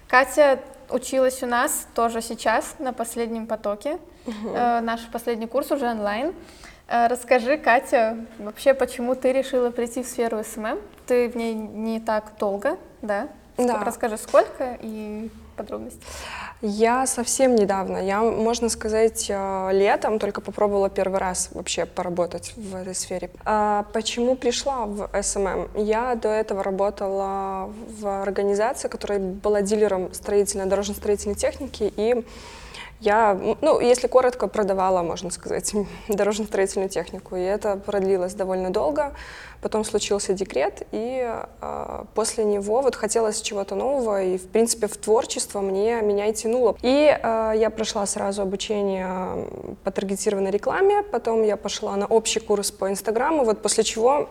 Катя 0.08 0.58
училась 0.90 1.42
у 1.42 1.46
нас 1.46 1.86
тоже 1.94 2.20
сейчас 2.22 2.76
на 2.78 2.92
последнем 2.92 3.46
потоке. 3.46 3.98
Э, 4.54 4.80
Наш 4.80 5.06
последний 5.12 5.46
курс 5.46 5.70
уже 5.70 5.86
онлайн. 5.86 6.34
Э, 6.88 7.06
Расскажи, 7.06 7.58
Катя, 7.58 8.16
вообще, 8.38 8.74
почему 8.74 9.14
ты 9.14 9.32
решила 9.32 9.70
прийти 9.70 10.02
в 10.02 10.06
сферу 10.06 10.42
СММ? 10.42 10.78
Ты 11.06 11.28
в 11.28 11.36
ней 11.36 11.54
не 11.54 12.00
так 12.00 12.32
долго, 12.38 12.76
да? 13.02 13.28
Да. 13.56 13.64
Ск- 13.74 13.84
Расскажи, 13.84 14.16
сколько 14.18 14.76
и 14.80 15.30
подробности. 15.56 16.00
Я 16.62 17.06
совсем 17.06 17.56
недавно, 17.56 17.98
я, 17.98 18.22
можно 18.22 18.68
сказать, 18.68 19.26
э, 19.28 19.68
летом 19.72 20.18
только 20.18 20.40
попробовала 20.40 20.88
первый 20.88 21.18
раз 21.18 21.50
вообще 21.52 21.84
поработать 21.84 22.54
в 22.56 22.74
этой 22.76 22.94
сфере. 22.94 23.30
А 23.44 23.84
почему 23.92 24.36
пришла 24.36 24.86
в 24.86 25.10
СММ? 25.20 25.68
Я 25.74 26.14
до 26.14 26.28
этого 26.28 26.62
работала 26.62 27.72
в 28.00 28.22
организации, 28.22 28.88
которая 28.88 29.18
была 29.18 29.60
дилером 29.62 30.14
строительной, 30.14 30.66
дорожно-строительной 30.66 31.34
техники, 31.34 31.92
и 31.96 32.24
я, 33.00 33.38
ну, 33.60 33.80
если 33.80 34.08
коротко, 34.08 34.48
продавала, 34.48 35.02
можно 35.02 35.30
сказать, 35.30 35.72
дорожно-строительную 36.08 36.88
технику, 36.88 37.36
и 37.36 37.40
это 37.40 37.76
продлилось 37.76 38.34
довольно 38.34 38.70
долго. 38.70 39.12
Потом 39.60 39.84
случился 39.84 40.34
декрет, 40.34 40.86
и 40.92 41.28
э, 41.60 42.04
после 42.14 42.44
него 42.44 42.80
вот 42.80 42.94
хотелось 42.94 43.40
чего-то 43.40 43.74
нового, 43.74 44.22
и, 44.22 44.38
в 44.38 44.48
принципе, 44.48 44.86
в 44.86 44.96
творчество 44.96 45.60
мне, 45.60 46.00
меня 46.00 46.26
и 46.26 46.32
тянуло. 46.32 46.76
И 46.82 47.18
э, 47.20 47.52
я 47.56 47.70
прошла 47.70 48.06
сразу 48.06 48.42
обучение 48.42 49.48
по 49.82 49.90
таргетированной 49.90 50.52
рекламе, 50.52 51.02
потом 51.02 51.42
я 51.42 51.56
пошла 51.56 51.96
на 51.96 52.06
общий 52.06 52.38
курс 52.38 52.70
по 52.70 52.88
Инстаграму, 52.88 53.44
вот 53.44 53.60
после 53.60 53.82
чего 53.82 54.28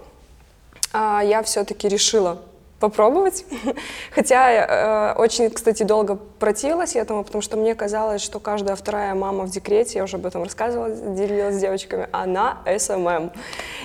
а, 0.94 1.22
я 1.24 1.44
все-таки 1.44 1.88
решила 1.88 2.40
попробовать. 2.80 3.46
Хотя 4.16 4.52
э, 4.52 5.14
очень, 5.18 5.50
кстати, 5.50 5.84
долго 5.84 6.16
противилась 6.16 6.96
этому, 6.96 7.24
потому 7.24 7.42
что 7.42 7.58
мне 7.58 7.76
казалось, 7.76 8.22
что 8.22 8.40
каждая 8.40 8.76
вторая 8.76 9.16
мама 9.16 9.46
в 9.46 9.50
декрете, 9.50 9.98
я 9.98 10.04
уже 10.04 10.18
об 10.18 10.26
этом 10.26 10.44
рассказывала, 10.44 10.90
делилась 10.90 11.56
с 11.56 11.60
девочками, 11.60 12.08
она 12.12 12.60
СММ. 12.78 13.32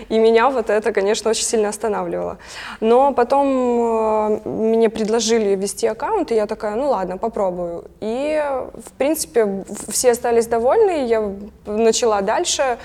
И 0.09 0.19
меня 0.19 0.51
вот 0.51 0.69
это, 0.69 0.93
конечно, 0.93 1.31
очень 1.31 1.45
сильно 1.45 1.69
останавливало. 1.69 2.39
Но 2.81 3.13
потом 3.15 3.47
э, 3.47 4.49
мне 4.49 4.91
предложили 4.91 5.57
вести 5.57 5.87
аккаунт, 5.87 6.31
и 6.33 6.35
я 6.35 6.47
такая, 6.47 6.77
ну 6.77 6.91
ладно, 6.91 7.17
попробую. 7.17 7.85
И, 8.01 8.43
в 8.75 8.93
принципе, 8.99 9.65
все 9.89 10.11
остались 10.11 10.47
довольны, 10.47 11.07
я 11.07 11.33
начала 11.67 12.21
дальше. 12.21 12.79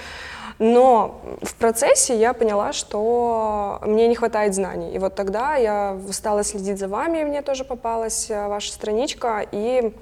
Но 0.60 1.22
в 1.42 1.56
процессе 1.56 2.18
я 2.18 2.34
поняла, 2.34 2.74
что 2.74 3.80
мне 3.84 4.08
не 4.08 4.16
хватает 4.16 4.56
знаний. 4.56 4.92
И 4.94 5.00
вот 5.00 5.16
тогда 5.16 5.56
я 5.56 6.00
стала 6.12 6.44
следить 6.44 6.80
за 6.80 6.88
вами, 6.88 7.24
мне 7.24 7.42
тоже 7.42 7.64
попалась 7.64 8.32
э, 8.32 8.48
ваша 8.48 8.72
страничка, 8.72 9.46
и 9.52 9.94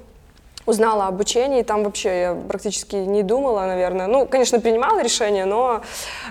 узнала 0.66 1.08
об 1.08 1.16
обучении, 1.16 1.64
там 1.64 1.84
вообще 1.84 2.20
я 2.22 2.36
практически 2.48 2.96
не 2.96 3.24
думала, 3.24 3.62
наверное. 3.62 4.08
Ну, 4.08 4.26
конечно, 4.28 4.60
принимала 4.60 5.02
решение, 5.02 5.46
но 5.46 5.82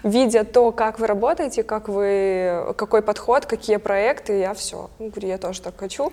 видя 0.02 0.44
то, 0.44 0.70
как 0.72 0.98
вы 0.98 1.06
работаете, 1.06 1.62
как 1.62 1.88
вы, 1.88 2.74
какой 2.76 3.02
подход, 3.02 3.46
какие 3.46 3.76
проекты, 3.78 4.38
я 4.38 4.54
все, 4.54 4.90
говорю, 4.98 5.28
я 5.28 5.38
тоже 5.38 5.62
так 5.62 5.74
хочу. 5.78 6.12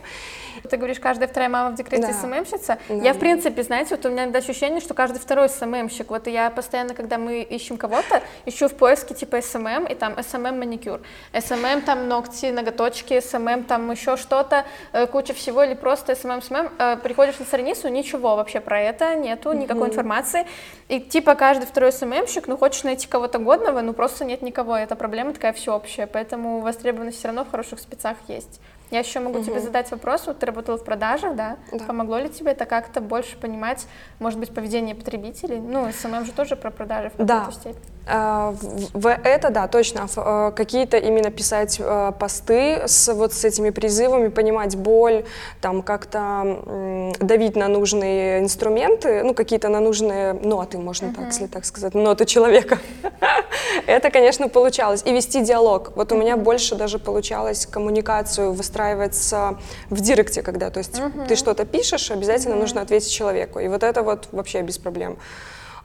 Ты 0.70 0.78
говоришь, 0.78 1.00
каждая 1.00 1.28
вторая 1.28 1.50
мама 1.50 1.72
в 1.72 1.76
декрете 1.76 2.08
Да. 2.08 2.14
СММщица. 2.14 2.78
Да. 2.90 2.96
Я, 2.96 3.14
в 3.14 3.20
принципе, 3.20 3.64
знаете, 3.64 3.96
вот 3.96 4.06
у 4.06 4.10
меня 4.10 4.24
иногда 4.24 4.40
ощущение, 4.40 4.80
что 4.82 4.94
каждый 4.94 5.20
второй 5.20 5.50
СММщик. 5.50 6.10
Вот 6.10 6.28
я 6.28 6.50
постоянно, 6.50 6.94
когда 6.94 7.18
мы 7.18 7.42
ищем 7.42 7.78
кого-то, 7.78 8.22
ищу 8.46 8.68
в 8.68 8.74
поиске 8.74 9.14
типа 9.14 9.42
СММ, 9.42 9.86
и 9.86 9.96
там 9.96 10.16
СММ 10.22 10.60
маникюр, 10.60 11.02
СММ 11.38 11.82
там 11.86 12.08
ногти, 12.08 12.48
ноготочки, 12.48 13.20
СММ 13.20 13.64
там 13.64 13.92
еще 13.92 14.18
что-то, 14.18 14.66
э, 14.94 15.08
куча 15.08 15.34
всего, 15.34 15.64
или 15.64 15.74
просто 15.74 16.16
СММ, 16.16 16.42
СММ. 16.42 16.70
Э, 16.78 16.98
Приходишь 17.02 17.40
на 17.40 17.46
страницу, 17.46 17.88
ничего 17.88 18.11
вообще 18.18 18.60
про 18.60 18.80
это 18.80 19.16
нету, 19.16 19.54
никакой 19.54 19.90
информации. 19.90 20.46
И 20.88 21.00
типа 21.00 21.36
каждый 21.36 21.66
второй 21.66 21.92
СММщик, 21.92 22.48
ну 22.48 22.58
хочешь 22.58 22.84
найти 22.84 23.08
кого-то 23.08 23.40
годного, 23.40 23.82
ну 23.82 23.94
просто 23.94 24.26
нет 24.26 24.42
никого. 24.42 24.76
Это 24.76 24.96
проблема 24.96 25.34
такая 25.34 25.54
всеобщая, 25.54 26.08
поэтому 26.08 26.60
востребованность 26.60 27.18
все 27.18 27.28
равно 27.28 27.46
в 27.46 27.52
хороших 27.52 27.80
спецах 27.80 28.18
есть. 28.28 28.60
Я 28.92 29.00
еще 29.00 29.22
могу 29.22 29.42
тебе 29.42 29.62
задать 29.62 29.90
вопрос. 29.92 30.28
Вот 30.28 30.40
ты 30.40 30.46
работала 30.46 30.78
в 30.78 30.84
продажах, 30.84 31.36
да? 31.36 31.56
Да. 31.72 31.86
Помогло 31.86 32.18
ли 32.18 32.28
тебе 32.28 32.52
это 32.52 32.66
как-то 32.66 33.00
больше 33.00 33.38
понимать, 33.38 33.88
может 34.20 34.38
быть, 34.38 34.54
поведение 34.54 34.96
потребителей? 34.96 35.60
Ну, 35.60 35.90
СММ 35.94 36.26
же 36.26 36.34
тоже 36.34 36.58
про 36.58 36.72
продажи 36.72 37.10
в 37.10 37.26
Да. 37.26 37.40
какой-то 37.40 37.60
степени. 37.60 37.91
А, 38.08 38.56
В 38.94 39.08
это, 39.10 39.50
да, 39.52 39.68
точно. 39.68 40.08
Э, 40.18 40.52
Какие-то 40.56 40.98
именно 40.98 41.30
писать 41.32 41.78
э, 41.80 42.12
посты 42.20 42.82
с 42.88 43.14
вот 43.14 43.34
с 43.34 43.46
этими 43.46 43.70
призывами, 43.70 44.30
понимать 44.30 44.76
боль, 44.76 45.24
там 45.62 45.82
как-то 45.82 47.12
давить 47.20 47.56
на 47.56 47.68
нужные 47.68 48.40
инструменты, 48.40 49.24
ну 49.24 49.34
какие-то 49.34 49.70
на 49.70 49.80
нужные 49.80 50.34
ноты, 50.34 50.78
можно 50.78 51.14
так, 51.14 51.28
если 51.28 51.48
так 51.48 51.66
сказать, 51.66 51.94
ноты 51.94 52.26
человека. 52.26 52.80
Это, 53.88 54.10
конечно, 54.10 54.50
получалось. 54.50 55.04
И 55.06 55.14
вести 55.14 55.42
диалог. 55.44 55.92
Вот 55.96 56.12
у 56.12 56.16
меня 56.18 56.38
больше 56.38 56.76
даже 56.76 56.98
получалось 57.00 57.66
коммуникацию 57.66 58.52
выстраивать 58.54 59.16
с- 59.16 59.56
в 59.90 60.02
директе, 60.02 60.42
когда, 60.42 60.70
то 60.70 60.80
есть 60.80 61.00
ты 61.28 61.36
что-то 61.36 61.66
пишешь, 61.66 62.12
обязательно 62.12 62.56
нужно 62.56 62.82
ответить 62.82 63.12
человеку. 63.12 63.60
И 63.60 63.68
вот 63.68 63.84
это 63.84 64.02
вот 64.04 64.28
вообще 64.32 64.62
без 64.62 64.78
проблем. 64.78 65.18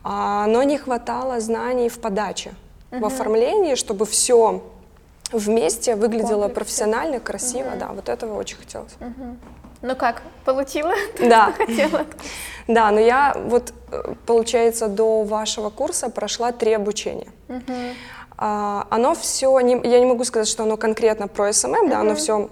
А, 0.08 0.46
но 0.46 0.62
не 0.62 0.78
хватало 0.78 1.40
знаний 1.40 1.88
в 1.88 1.98
подаче, 1.98 2.54
в 2.92 3.04
оформлении, 3.04 3.74
чтобы 3.74 4.06
все 4.06 4.62
вместе 5.32 5.96
выглядело 5.96 6.42
Комплексе. 6.42 6.54
профессионально, 6.54 7.18
красиво. 7.18 7.70
Да, 7.80 7.88
вот 7.88 8.08
этого 8.08 8.38
очень 8.38 8.56
хотелось. 8.56 8.94
Ну 9.82 9.96
как, 9.96 10.22
получила? 10.44 10.92
Ты 11.16 11.28
Да. 11.28 11.52
хотела? 11.56 12.06
Да, 12.68 12.90
но 12.92 13.00
я 13.00 13.36
вот, 13.46 13.72
э, 13.90 14.14
получается, 14.26 14.86
до 14.86 15.24
вашего 15.24 15.70
курса 15.70 16.08
прошла 16.08 16.52
три 16.52 16.72
обучения. 16.74 17.28
А, 18.38 18.86
оно 18.90 19.14
все, 19.14 19.58
я 19.58 20.00
не 20.00 20.06
могу 20.06 20.24
сказать, 20.24 20.46
что 20.48 20.62
оно 20.62 20.76
конкретно 20.76 21.26
про 21.26 21.52
СММ, 21.52 21.88
да, 21.90 22.00
оно 22.00 22.14
все 22.14 22.48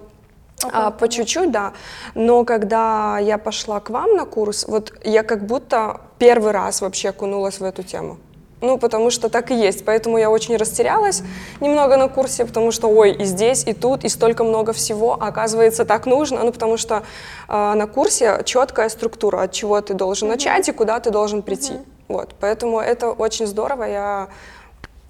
по 0.98 1.08
чуть-чуть, 1.08 1.50
да. 1.52 1.72
Но 2.14 2.44
когда 2.44 3.18
я 3.18 3.38
пошла 3.38 3.80
к 3.80 3.90
вам 3.90 4.16
на 4.16 4.24
курс, 4.24 4.64
вот 4.66 4.92
я 5.04 5.22
как 5.22 5.44
будто 5.46 6.00
первый 6.24 6.52
раз 6.52 6.80
вообще 6.80 7.10
окунулась 7.10 7.60
в 7.60 7.64
эту 7.64 7.82
тему. 7.82 8.16
Ну, 8.62 8.78
потому 8.78 9.10
что 9.10 9.28
так 9.28 9.50
и 9.50 9.54
есть. 9.54 9.84
Поэтому 9.84 10.16
я 10.16 10.30
очень 10.30 10.56
растерялась 10.56 11.22
немного 11.60 11.98
на 11.98 12.08
курсе, 12.08 12.46
потому 12.46 12.72
что, 12.72 12.88
ой, 12.88 13.12
и 13.12 13.24
здесь, 13.24 13.66
и 13.66 13.74
тут, 13.74 14.04
и 14.04 14.08
столько 14.08 14.42
много 14.42 14.72
всего, 14.72 15.18
а 15.20 15.28
оказывается, 15.28 15.84
так 15.84 16.06
нужно. 16.06 16.42
Ну, 16.42 16.50
потому 16.50 16.78
что 16.78 17.02
э, 17.46 17.74
на 17.74 17.86
курсе 17.86 18.40
четкая 18.46 18.88
структура, 18.88 19.42
от 19.42 19.52
чего 19.52 19.78
ты 19.82 19.92
должен 19.92 20.28
начать 20.28 20.66
и 20.66 20.72
куда 20.72 20.98
ты 20.98 21.10
должен 21.10 21.42
прийти. 21.42 21.74
Вот, 22.08 22.34
поэтому 22.40 22.80
это 22.80 23.10
очень 23.10 23.46
здорово, 23.46 23.84
я 23.84 24.28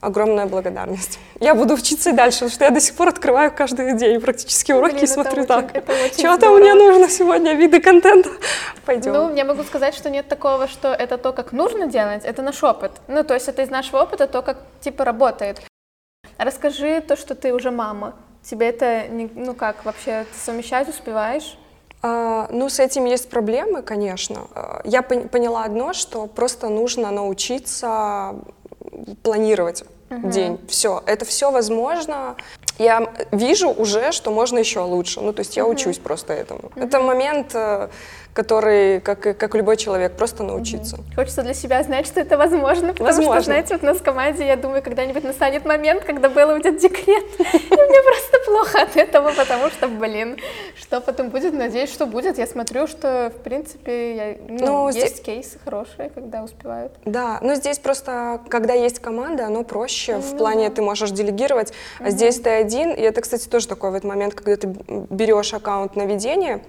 огромная 0.04 0.46
благодарность. 0.46 1.18
Я 1.40 1.54
буду 1.54 1.74
учиться 1.74 2.10
и 2.10 2.12
дальше, 2.12 2.38
потому 2.40 2.50
что 2.52 2.64
я 2.64 2.70
до 2.70 2.80
сих 2.80 2.94
пор 2.94 3.08
открываю 3.08 3.52
каждый 3.52 3.94
день 3.96 4.20
практически 4.20 4.72
уроки 4.72 4.92
Блин, 4.92 5.04
и 5.04 5.06
смотрю 5.06 5.46
так. 5.46 5.70
здорово. 6.16 6.58
мне 6.58 6.74
нужно 6.74 7.08
сегодня, 7.08 7.54
виды 7.54 7.80
контента? 7.80 8.30
Пойдем. 8.84 9.12
Ну, 9.12 9.34
я 9.34 9.44
могу 9.44 9.62
сказать, 9.64 9.94
что 9.94 10.10
нет 10.10 10.28
такого, 10.28 10.68
что 10.68 10.88
это 10.88 11.18
то, 11.18 11.32
как 11.32 11.52
нужно 11.52 11.86
делать, 11.86 12.24
это 12.24 12.42
наш 12.42 12.62
опыт. 12.62 12.92
Ну, 13.08 13.24
то 13.24 13.34
есть 13.34 13.48
это 13.48 13.62
из 13.62 13.70
нашего 13.70 14.02
опыта 14.02 14.26
то, 14.26 14.42
как 14.42 14.58
типа 14.80 15.04
работает. 15.04 15.60
Расскажи 16.38 17.00
то, 17.00 17.16
что 17.16 17.34
ты 17.34 17.54
уже 17.54 17.70
мама. 17.70 18.14
Тебе 18.42 18.68
это, 18.68 19.08
не- 19.08 19.30
ну 19.34 19.54
как, 19.54 19.84
вообще 19.84 20.26
ты 20.32 20.38
совмещать 20.38 20.88
успеваешь? 20.88 21.56
А, 22.02 22.48
ну, 22.50 22.68
с 22.68 22.78
этим 22.80 23.06
есть 23.06 23.30
проблемы, 23.30 23.80
конечно. 23.82 24.48
А, 24.54 24.80
Я 24.84 25.00
пон- 25.00 25.28
поняла 25.28 25.64
одно, 25.64 25.94
что 25.94 26.26
просто 26.26 26.68
нужно 26.68 27.10
научиться 27.10 28.34
планировать 29.22 29.84
день. 30.10 30.58
Все, 30.68 31.02
это 31.06 31.24
все 31.24 31.50
возможно. 31.50 32.36
Я 32.78 33.12
вижу 33.30 33.70
уже, 33.70 34.12
что 34.12 34.30
можно 34.30 34.58
еще 34.58 34.80
лучше. 34.80 35.20
Ну, 35.20 35.32
то 35.32 35.40
есть 35.40 35.56
я 35.56 35.64
учусь 35.64 35.98
просто 35.98 36.32
этому. 36.32 36.72
Это 36.74 37.00
момент, 37.00 37.54
э, 37.54 37.88
который, 38.34 39.00
как, 39.00 39.26
и- 39.26 39.32
как 39.32 39.54
любой 39.54 39.76
человек, 39.76 40.12
просто 40.16 40.42
научиться. 40.42 40.98
Хочется 41.14 41.42
для 41.42 41.54
себя 41.54 41.82
знать, 41.84 42.06
что 42.06 42.20
это 42.20 42.36
возможно, 42.36 42.88
потому 42.88 43.12
что, 43.12 43.20
Возможно. 43.22 43.42
знаете, 43.42 43.74
вот 43.74 43.82
у 43.84 43.86
нас 43.86 43.98
в 43.98 44.02
команде, 44.02 44.44
я 44.46 44.56
думаю, 44.56 44.82
когда-нибудь 44.82 45.22
настанет 45.24 45.64
момент, 45.64 46.04
когда 46.04 46.28
Белла 46.28 46.54
уйдет 46.54 46.74
в 46.74 46.80
декрет, 46.80 47.24
и 47.38 47.42
мне 47.42 48.02
просто 48.02 48.38
плохо 48.44 48.82
от 48.82 48.96
этого, 48.96 49.30
потому 49.32 49.70
что, 49.70 49.86
блин, 49.86 50.36
что 50.76 51.00
потом 51.00 51.30
будет, 51.30 51.54
надеюсь, 51.54 51.92
что 51.92 52.06
будет. 52.06 52.36
Я 52.38 52.46
смотрю, 52.48 52.88
что, 52.88 53.30
в 53.34 53.40
принципе, 53.42 54.16
я- 54.16 54.36
ну, 54.48 54.66
Ну, 54.84 54.90
здесь- 54.90 55.04
есть 55.04 55.22
кейсы 55.22 55.58
хорошие, 55.64 56.10
когда 56.10 56.42
успевают. 56.42 56.92
Да, 57.04 57.38
но 57.40 57.54
здесь 57.54 57.78
просто, 57.78 58.40
когда 58.50 58.74
есть 58.74 58.98
команда, 58.98 59.46
оно 59.46 59.62
проще. 59.62 60.18
В 60.18 60.36
плане 60.36 60.70
ты 60.70 60.82
можешь 60.82 61.12
делегировать, 61.12 61.72
а 62.00 62.10
здесь 62.10 62.40
ты 62.40 62.50
один. 62.50 62.90
И 62.90 63.00
это, 63.00 63.20
кстати, 63.20 63.46
тоже 63.48 63.68
такой 63.68 63.92
вот 63.92 64.02
момент, 64.02 64.34
когда 64.34 64.56
ты 64.56 64.66
берешь 65.10 65.54
аккаунт 65.54 65.94
на 65.94 66.02
ведение, 66.02 66.64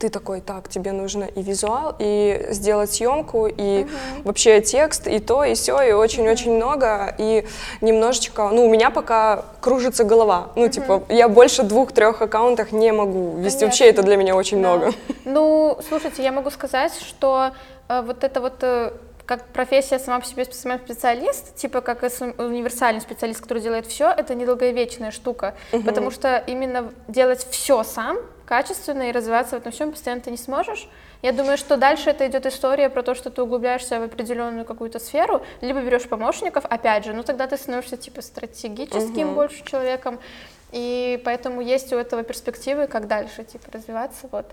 ты 0.00 0.08
такой, 0.08 0.40
так, 0.40 0.68
тебе 0.68 0.79
нужно 0.88 1.24
и 1.24 1.42
визуал, 1.42 1.94
и 1.98 2.46
сделать 2.50 2.90
съемку, 2.92 3.46
и 3.46 3.86
вообще 4.24 4.60
текст, 4.62 5.06
и 5.06 5.18
то, 5.18 5.44
и 5.44 5.54
все, 5.54 5.80
и 5.82 5.92
очень-очень 5.92 6.56
много. 6.56 7.14
И 7.18 7.44
немножечко, 7.80 8.48
ну, 8.48 8.66
у 8.66 8.70
меня 8.70 8.90
пока 8.90 9.44
кружится 9.60 10.04
голова. 10.04 10.48
Ну, 10.56 10.68
типа, 10.68 11.02
я 11.08 11.28
больше 11.28 11.62
двух-трех 11.62 12.22
аккаунтах 12.22 12.72
не 12.72 12.92
могу 12.92 13.36
вести. 13.36 13.64
Вообще 13.64 13.84
это 13.90 14.02
для 14.02 14.16
меня 14.16 14.34
очень 14.34 14.62
Да. 14.62 14.68
много. 14.76 14.92
Ну, 15.24 15.78
слушайте, 15.88 16.22
я 16.22 16.32
могу 16.32 16.50
сказать, 16.50 16.92
что 17.06 17.50
э, 17.88 18.02
вот 18.06 18.24
это 18.24 18.40
вот 18.40 18.54
э, 18.62 18.92
как 19.30 19.46
профессия 19.46 20.00
сама 20.00 20.18
по 20.18 20.26
себе 20.26 20.44
сам 20.44 20.80
специалист, 20.80 21.54
типа 21.54 21.82
как 21.82 22.02
универсальный 22.02 23.00
специалист, 23.00 23.40
который 23.40 23.62
делает 23.62 23.86
все, 23.86 24.10
это 24.10 24.34
недолговечная 24.34 25.12
штука, 25.12 25.54
потому 25.70 26.10
что 26.10 26.42
именно 26.48 26.92
делать 27.06 27.46
все 27.48 27.84
сам 27.84 28.18
качественно 28.44 29.08
и 29.08 29.12
развиваться 29.12 29.54
в 29.54 29.60
этом 29.60 29.70
всем 29.70 29.92
постоянно 29.92 30.20
ты 30.20 30.32
не 30.32 30.36
сможешь. 30.36 30.88
Я 31.22 31.30
думаю, 31.30 31.58
что 31.58 31.76
дальше 31.76 32.10
это 32.10 32.26
идет 32.26 32.44
история 32.44 32.90
про 32.90 33.04
то, 33.04 33.14
что 33.14 33.30
ты 33.30 33.40
углубляешься 33.40 34.00
в 34.00 34.02
определенную 34.02 34.64
какую-то 34.64 34.98
сферу, 34.98 35.42
либо 35.60 35.80
берешь 35.80 36.08
помощников, 36.08 36.64
опять 36.64 37.04
же, 37.04 37.12
ну 37.12 37.22
тогда 37.22 37.46
ты 37.46 37.56
становишься 37.56 37.96
типа 37.96 38.22
стратегическим 38.22 39.34
больше 39.34 39.64
человеком, 39.64 40.18
и 40.72 41.20
поэтому 41.24 41.60
есть 41.60 41.92
у 41.92 41.96
этого 41.96 42.22
перспективы, 42.22 42.86
как 42.86 43.06
дальше 43.06 43.44
типа 43.44 43.66
развиваться, 43.72 44.28
вот. 44.30 44.46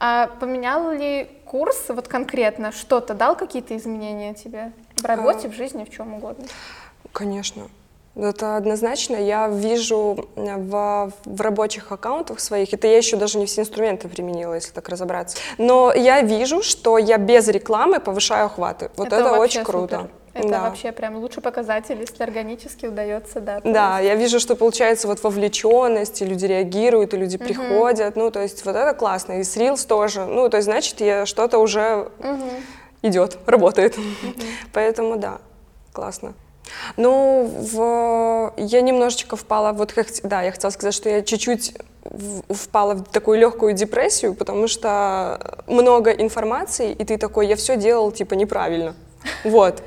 А 0.00 0.28
поменял 0.40 0.90
ли 0.92 1.28
курс 1.44 1.84
вот 1.88 2.08
конкретно 2.08 2.72
что-то, 2.72 3.14
дал 3.14 3.36
какие-то 3.36 3.76
изменения 3.76 4.34
тебе 4.34 4.72
в 4.96 5.04
работе, 5.04 5.48
в 5.48 5.54
жизни, 5.54 5.84
в 5.84 5.90
чем 5.90 6.14
угодно? 6.14 6.46
Конечно. 7.12 7.68
Это 8.16 8.56
однозначно. 8.56 9.16
Я 9.16 9.48
вижу 9.48 10.28
э, 10.36 10.56
в, 10.56 11.12
в 11.24 11.40
рабочих 11.40 11.90
аккаунтах 11.90 12.38
своих, 12.38 12.72
это 12.72 12.86
я 12.86 12.96
еще 12.96 13.16
даже 13.16 13.38
не 13.38 13.46
все 13.46 13.62
инструменты 13.62 14.08
применила, 14.08 14.54
если 14.54 14.72
так 14.72 14.88
разобраться. 14.88 15.36
Но 15.58 15.92
я 15.92 16.22
вижу, 16.22 16.62
что 16.62 16.96
я 16.96 17.18
без 17.18 17.48
рекламы 17.48 17.98
повышаю 17.98 18.46
охваты. 18.46 18.90
Вот 18.96 19.08
это, 19.08 19.24
вообще 19.24 19.40
очень 19.40 19.60
супер. 19.64 19.72
круто. 19.72 20.10
Это 20.34 20.48
да. 20.48 20.62
вообще 20.62 20.90
прям 20.90 21.16
лучший 21.16 21.42
показатель, 21.42 22.00
если 22.00 22.22
органически 22.24 22.86
удается, 22.86 23.40
да. 23.40 23.60
Да, 23.62 24.00
я 24.00 24.16
вижу, 24.16 24.40
что 24.40 24.56
получается 24.56 25.06
вот 25.06 25.22
вовлеченность, 25.22 26.20
и 26.22 26.24
люди 26.24 26.44
реагируют, 26.44 27.14
и 27.14 27.16
люди 27.16 27.38
приходят, 27.38 28.16
ну, 28.16 28.30
то 28.32 28.42
есть 28.42 28.64
вот 28.64 28.74
это 28.74 28.94
классно, 28.94 29.34
и 29.34 29.44
с 29.44 29.56
Reels 29.56 29.86
тоже, 29.86 30.26
ну, 30.26 30.48
то 30.48 30.56
есть, 30.56 30.64
значит, 30.64 31.00
я 31.00 31.24
что-то 31.24 31.58
уже 31.58 32.08
идет, 33.02 33.38
работает, 33.46 33.96
поэтому 34.72 35.16
да, 35.16 35.38
классно. 35.92 36.34
Ну, 36.96 37.48
в... 37.72 38.54
я 38.56 38.80
немножечко 38.80 39.36
впала, 39.36 39.72
вот 39.72 39.92
как, 39.92 40.08
да, 40.24 40.42
я 40.42 40.50
хотела 40.50 40.70
сказать, 40.70 40.94
что 40.94 41.08
я 41.08 41.22
чуть-чуть 41.22 41.74
впала 42.50 42.94
в 42.94 43.04
такую 43.04 43.38
легкую 43.38 43.74
депрессию, 43.74 44.34
потому 44.34 44.66
что 44.66 45.62
много 45.66 46.10
информации, 46.10 46.92
и 46.92 47.04
ты 47.04 47.18
такой, 47.18 47.46
я 47.46 47.56
все 47.56 47.76
делал, 47.76 48.10
типа, 48.10 48.34
неправильно. 48.34 48.94
Вот. 49.44 49.82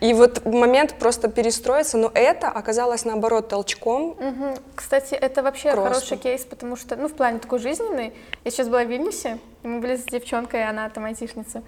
И 0.00 0.12
вот 0.12 0.44
момент 0.44 0.94
просто 0.98 1.28
перестроиться, 1.28 1.96
но 1.98 2.10
это 2.14 2.48
оказалось, 2.48 3.04
наоборот, 3.04 3.48
толчком. 3.48 4.16
Мгм. 4.18 4.54
Кстати, 4.74 5.14
это 5.14 5.42
вообще 5.42 5.72
Просто. 5.72 5.94
хороший 5.94 6.16
кейс, 6.18 6.44
потому 6.44 6.76
что, 6.76 6.96
ну, 6.96 7.08
в 7.08 7.14
плане 7.14 7.38
такой 7.38 7.58
жизненный, 7.58 8.12
я 8.44 8.50
сейчас 8.50 8.68
была 8.68 8.84
в 8.84 8.88
Вильнюсе, 8.88 9.38
И 9.62 9.68
мы 9.68 9.80
были 9.80 9.96
с 9.96 10.04
девчонкой, 10.04 10.68
она 10.68 10.88
там 10.88 11.04
айтишница. 11.04 11.62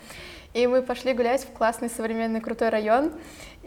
И 0.54 0.66
мы 0.66 0.82
пошли 0.82 1.12
гулять 1.12 1.42
в 1.44 1.52
классный, 1.56 1.88
современный, 1.88 2.40
крутой 2.40 2.70
район. 2.70 3.12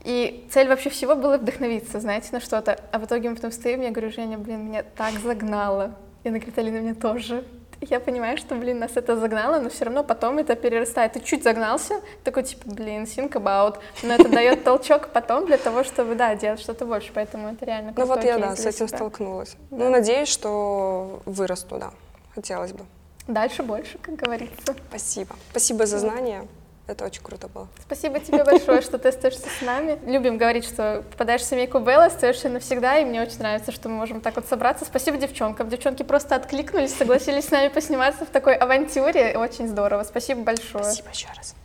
И 0.04 0.48
цель 0.52 0.68
вообще 0.68 0.90
всего 0.90 1.16
была 1.16 1.38
вдохновиться, 1.38 2.00
знаете, 2.00 2.30
на 2.32 2.42
что-то. 2.42 2.80
А 2.92 3.00
в 3.00 3.06
итоге 3.06 3.30
мы 3.30 3.36
потом 3.36 3.52
стоим, 3.52 3.82
я 3.82 3.92
говорю, 3.92 4.12
Женя, 4.12 4.38
блин, 4.38 4.66
меня 4.68 4.84
так 4.84 5.14
загнало. 5.14 5.96
И 6.24 6.30
она 6.30 6.40
говорит, 6.40 6.58
Алина, 6.58 6.78
меня 6.80 6.96
тоже. 6.96 7.44
Я 7.90 8.00
понимаю, 8.00 8.38
что, 8.38 8.56
блин, 8.56 8.80
нас 8.80 8.92
это 8.96 9.18
загнало, 9.18 9.60
но 9.60 9.70
все 9.70 9.86
равно 9.86 10.04
потом 10.04 10.38
это 10.38 10.56
перерастает. 10.56 11.14
Ты 11.14 11.20
чуть 11.20 11.44
загнался, 11.44 12.02
такой, 12.24 12.44
типа, 12.44 12.64
блин, 12.66 13.04
think 13.04 13.32
about. 13.32 13.80
Но 14.04 14.14
это 14.14 14.30
дает 14.30 14.64
толчок 14.64 15.10
потом 15.10 15.46
для 15.46 15.58
того, 15.58 15.84
чтобы, 15.84 16.16
да, 16.16 16.36
делать 16.36 16.60
что-то 16.60 16.86
больше, 16.86 17.12
поэтому 17.14 17.50
это 17.50 17.66
реально 17.66 17.94
Ну 17.96 18.06
вот 18.06 18.24
я, 18.24 18.38
да, 18.38 18.56
с 18.56 18.66
этим 18.66 18.88
столкнулась. 18.88 19.56
Ну, 19.70 19.90
надеюсь, 19.90 20.30
что 20.30 21.22
вырасту, 21.26 21.78
да. 21.78 21.92
Хотелось 22.36 22.74
бы. 22.74 22.86
Дальше 23.28 23.64
больше, 23.64 23.98
как 24.00 24.16
говорится. 24.16 24.76
Спасибо. 24.90 25.36
Спасибо 25.52 25.86
за 25.86 26.00
знания. 26.00 26.46
Это 26.86 27.06
очень 27.06 27.24
круто 27.24 27.48
было. 27.48 27.68
Спасибо 27.82 28.20
тебе 28.20 28.44
большое, 28.44 28.82
что 28.82 28.98
ты 28.98 29.10
остаешься 29.10 29.48
с 29.48 29.62
нами. 29.62 29.98
Любим 30.06 30.38
говорить, 30.38 30.66
что 30.66 31.04
попадаешь 31.12 31.42
в 31.42 31.46
семейку 31.46 31.80
Белла, 31.80 32.06
остаешься 32.06 32.50
навсегда, 32.50 32.98
и 32.98 33.06
мне 33.06 33.22
очень 33.22 33.40
нравится, 33.40 33.72
что 33.72 33.88
мы 33.88 33.96
можем 33.96 34.20
так 34.20 34.36
вот 34.36 34.48
собраться. 34.48 34.84
Спасибо 34.84 35.18
девчонкам. 35.18 35.70
Девчонки 35.70 36.04
просто 36.04 36.36
откликнулись, 36.36 36.94
согласились 36.94 37.46
с 37.46 37.52
нами 37.52 37.70
посниматься 37.70 38.26
в 38.26 38.30
такой 38.30 38.56
авантюре. 38.56 39.38
Очень 39.38 39.70
здорово. 39.70 40.04
Спасибо 40.04 40.42
большое. 40.42 40.84
Спасибо 40.84 41.10
еще 41.10 41.28
раз. 41.38 41.56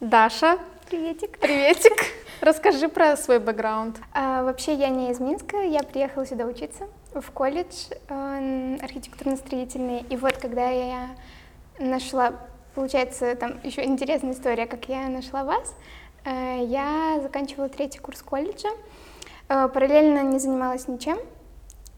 Даша, 0.00 0.58
Приветик. 0.88 1.38
приветик. 1.38 1.92
Расскажи 2.40 2.88
про 2.88 3.16
свой 3.16 3.40
бэкграунд. 3.40 3.98
А, 4.12 4.44
вообще 4.44 4.74
я 4.74 4.88
не 4.88 5.10
из 5.10 5.18
Минска, 5.18 5.56
я 5.56 5.82
приехала 5.82 6.24
сюда 6.24 6.44
учиться 6.44 6.86
в 7.12 7.30
колледж 7.32 7.88
э, 8.08 8.78
архитектурно-строительный. 8.80 10.04
И 10.08 10.16
вот 10.16 10.36
когда 10.36 10.70
я 10.70 11.08
нашла, 11.80 12.34
получается, 12.78 13.34
там 13.34 13.58
еще 13.64 13.84
интересная 13.84 14.32
история, 14.32 14.66
как 14.66 14.88
я 14.88 15.08
нашла 15.08 15.42
вас, 15.42 15.74
э, 16.24 16.64
я 16.64 17.18
заканчивала 17.20 17.68
третий 17.68 17.98
курс 17.98 18.22
колледжа, 18.22 18.68
э, 19.48 19.68
параллельно 19.68 20.22
не 20.22 20.38
занималась 20.38 20.86
ничем, 20.86 21.18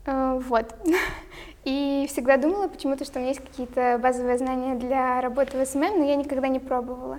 Э, 0.07 0.41
вот. 0.41 0.75
И 1.65 2.07
всегда 2.09 2.37
думала 2.37 2.69
почему-то, 2.69 3.05
что 3.05 3.19
у 3.19 3.23
меня 3.23 3.31
есть 3.31 3.45
какие-то 3.45 3.99
базовые 4.03 4.39
знания 4.39 4.75
для 4.75 5.21
работы 5.21 5.59
в 5.59 5.67
СММ, 5.67 5.99
но 5.99 6.05
я 6.05 6.17
никогда 6.17 6.49
не 6.49 6.59
пробовала. 6.59 7.19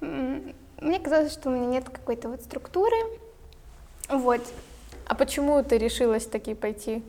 Мне 0.00 0.98
казалось, 1.02 1.32
что 1.32 1.48
у 1.48 1.52
меня 1.52 1.66
нет 1.66 1.88
какой-то 1.88 2.28
вот 2.28 2.42
структуры. 2.42 2.96
Вот. 4.08 4.40
А 5.06 5.14
почему 5.14 5.62
ты 5.62 5.78
решилась 5.78 6.26
таки 6.26 6.54
пойти? 6.54 7.02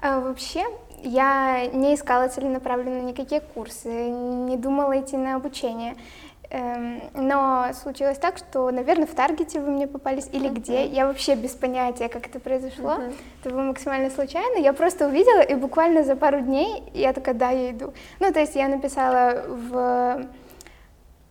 А 0.00 0.20
вообще, 0.20 0.64
я 1.02 1.66
не 1.66 1.94
искала 1.94 2.28
целенаправленно 2.28 3.02
никакие 3.02 3.40
курсы, 3.40 3.88
не 3.88 4.56
думала 4.56 5.00
идти 5.00 5.16
на 5.16 5.36
обучение. 5.36 5.96
Эм, 6.50 7.02
Но 7.14 7.66
случилось 7.74 8.16
так, 8.16 8.38
что, 8.38 8.70
наверное, 8.70 9.06
в 9.06 9.14
Таргете 9.14 9.60
вы 9.60 9.70
мне 9.70 9.86
попались 9.86 10.28
или 10.32 10.48
где. 10.48 10.86
Я 10.86 11.06
вообще 11.06 11.34
без 11.34 11.50
понятия, 11.50 12.08
как 12.08 12.26
это 12.26 12.40
произошло. 12.40 12.96
Это 13.42 13.50
было 13.50 13.62
максимально 13.62 14.08
случайно. 14.08 14.58
Я 14.58 14.72
просто 14.72 15.08
увидела, 15.08 15.40
и 15.42 15.54
буквально 15.54 16.04
за 16.04 16.16
пару 16.16 16.40
дней 16.40 16.84
я 16.94 17.12
такая, 17.12 17.34
да, 17.34 17.50
я 17.50 17.72
иду. 17.72 17.92
Ну, 18.20 18.32
то 18.32 18.40
есть 18.40 18.54
я 18.54 18.68
написала 18.68 19.44
в 19.46 20.26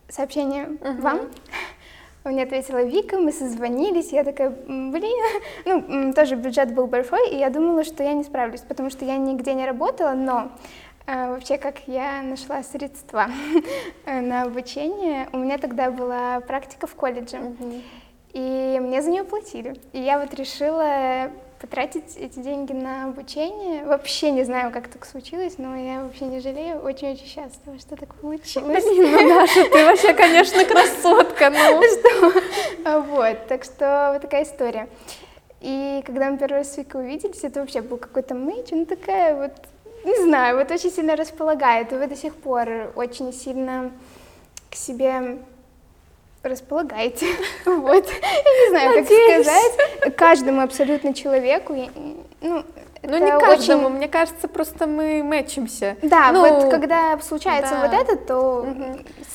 сообщение 0.10 0.78
вам, 0.82 1.22
мне 2.28 2.44
ответила 2.44 2.84
Вика, 2.84 3.18
мы 3.18 3.32
созвонились, 3.32 4.12
я 4.12 4.24
такая, 4.24 4.54
«М, 4.68 4.92
блин, 4.92 5.18
ну, 5.66 6.14
тоже 6.14 6.36
бюджет 6.36 6.74
был 6.74 6.88
большой, 6.88 7.30
и 7.30 7.38
я 7.38 7.50
думала, 7.50 7.84
что 7.84 8.04
я 8.04 8.14
не 8.14 8.24
справлюсь, 8.24 8.62
потому 8.62 8.90
что 8.90 9.06
я 9.06 9.18
нигде 9.18 9.54
не 9.54 9.66
работала, 9.66 10.12
но 10.12 10.52
э, 11.06 11.30
вообще, 11.30 11.58
как 11.58 11.88
я 11.88 12.22
нашла 12.22 12.64
средства 12.64 13.28
на 14.06 14.44
обучение, 14.44 15.30
у 15.34 15.38
меня 15.38 15.58
тогда 15.58 15.92
была 15.92 16.40
практика 16.42 16.88
в 16.88 16.96
колледже, 16.96 17.40
и 18.34 18.80
мне 18.82 19.02
за 19.02 19.10
нее 19.10 19.24
платили, 19.24 19.76
и 19.94 20.00
я 20.00 20.20
вот 20.20 20.34
решила 20.34 21.32
потратить 21.60 22.16
эти 22.18 22.40
деньги 22.40 22.74
на 22.74 23.06
обучение. 23.06 23.86
Вообще 23.86 24.32
не 24.32 24.44
знаю, 24.44 24.72
как 24.72 24.88
так 24.88 25.06
случилось, 25.06 25.56
но 25.58 25.76
я 25.76 26.04
вообще 26.04 26.26
не 26.26 26.40
жалею. 26.40 26.80
Очень-очень 26.82 27.26
счастлива, 27.26 27.80
что 27.80 27.96
так 27.96 28.14
получилось. 28.16 28.84
Ну, 28.86 29.30
Даша, 29.30 29.64
ты 29.64 29.86
вообще, 29.86 30.14
конечно, 30.14 30.64
красотка, 30.66 31.50
ну. 31.50 31.82
А, 32.86 33.00
Вот, 33.00 33.48
так 33.48 33.64
что 33.64 34.12
вот 34.14 34.22
такая 34.22 34.44
история. 34.44 34.88
И 35.62 36.04
когда 36.06 36.30
мы 36.30 36.38
первый 36.38 36.60
раз 36.60 36.74
с 36.74 36.78
Викой 36.78 37.04
увиделись, 37.06 37.44
это 37.44 37.62
вообще 37.62 37.82
был 37.82 37.98
какой-то 37.98 38.36
мэйч, 38.36 38.68
ну 38.72 38.86
такая 38.86 39.36
вот, 39.36 39.54
не 40.06 40.16
знаю, 40.24 40.58
вот 40.58 40.70
очень 40.70 40.92
сильно 40.92 41.16
располагает. 41.16 41.92
И 41.92 41.96
вы 41.96 42.08
до 42.08 42.16
сих 42.16 42.36
пор 42.36 42.92
очень 42.96 43.34
сильно 43.34 43.92
к 44.70 44.76
себе 44.76 45.40
располагаете. 46.50 47.28
Вот. 47.66 48.08
Я 48.10 48.52
не 48.52 48.70
знаю, 48.70 48.94
как 48.94 49.06
сказать. 49.06 50.16
Каждому 50.16 50.62
абсолютно 50.62 51.14
человеку. 51.14 51.74
Ну, 52.42 52.64
Ну, 53.04 53.18
не 53.20 53.32
каждому, 53.40 53.86
очень- 53.88 53.96
мне 53.98 54.08
кажется, 54.08 54.48
просто 54.48 54.88
мы 54.88 55.24
мэчимся. 55.24 55.96
Да, 56.02 56.32
Ну, 56.32 56.42
вот 56.42 56.70
когда 56.72 57.18
случается 57.20 57.72
да. 57.76 57.88
вот 57.88 57.94
это, 57.94 58.16
то 58.18 58.66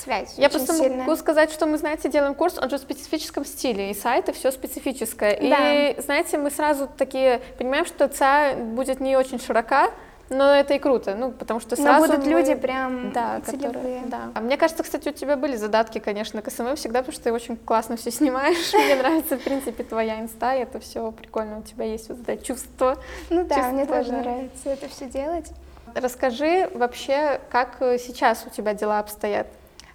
связь 0.03 0.35
Я 0.37 0.49
просто 0.51 0.75
сильная. 0.75 0.99
могу 1.05 1.17
сказать, 1.17 1.51
что 1.53 1.67
мы, 1.67 1.79
знаете, 1.79 2.09
делаем 2.11 2.35
курс, 2.35 2.59
он 2.59 2.69
же 2.69 2.77
в 2.77 2.81
специфическом 2.81 3.45
стиле, 3.45 3.91
и 3.91 3.95
сайты 3.95 4.33
все 4.33 4.51
специфическое. 4.51 5.39
Да. 5.41 5.91
И, 5.91 6.01
знаете, 6.01 6.39
мы 6.39 6.51
сразу 6.51 6.89
такие 6.99 7.41
понимаем, 7.57 7.87
что 7.87 8.09
ЦА 8.09 8.55
будет 8.57 9.01
не 9.01 9.17
очень 9.17 9.41
широка, 9.41 9.91
но 10.33 10.55
это 10.55 10.75
и 10.75 10.79
круто, 10.79 11.15
ну, 11.15 11.31
потому 11.31 11.61
что 11.61 11.77
Но 11.77 11.83
сразу 11.83 12.07
будут 12.07 12.25
мы- 12.25 12.31
люди 12.31 12.55
прям 12.55 13.13
да, 13.13 13.41
целевые. 13.45 13.73
которые, 13.73 14.03
да. 14.07 14.31
А 14.35 14.41
мне 14.41 14.57
кажется, 14.57 14.83
кстати, 14.83 15.09
у 15.09 15.13
тебя 15.13 15.37
были 15.37 15.57
задатки, 15.57 15.99
конечно, 15.99 16.43
к 16.43 16.51
СММ 16.51 16.77
всегда, 16.77 17.01
потому 17.01 17.13
что 17.15 17.25
ты 17.25 17.33
очень 17.33 17.57
классно 17.57 17.97
все 17.97 18.11
снимаешь. 18.11 18.73
Мне 18.75 18.97
нравится, 18.97 19.39
в 19.39 19.43
принципе, 19.43 19.85
твоя 19.85 20.21
инста, 20.21 20.55
и 20.55 20.61
это 20.61 20.81
все 20.81 21.13
прикольно, 21.13 21.59
у 21.59 21.63
тебя 21.63 21.85
есть 21.85 22.09
вот 22.09 22.19
это 22.27 22.45
чувство. 22.45 22.99
Ну 23.31 23.45
да, 23.45 23.69
мне 23.69 23.87
тоже 23.87 24.11
да. 24.11 24.19
нравится 24.19 24.71
это 24.71 24.89
все 24.89 25.07
делать. 25.07 25.51
Расскажи 25.95 26.71
вообще, 26.75 27.41
как 27.51 27.77
э, 27.81 27.99
сейчас 27.99 28.45
у 28.47 28.51
тебя 28.51 28.73
дела 28.75 28.99
обстоят? 28.99 29.47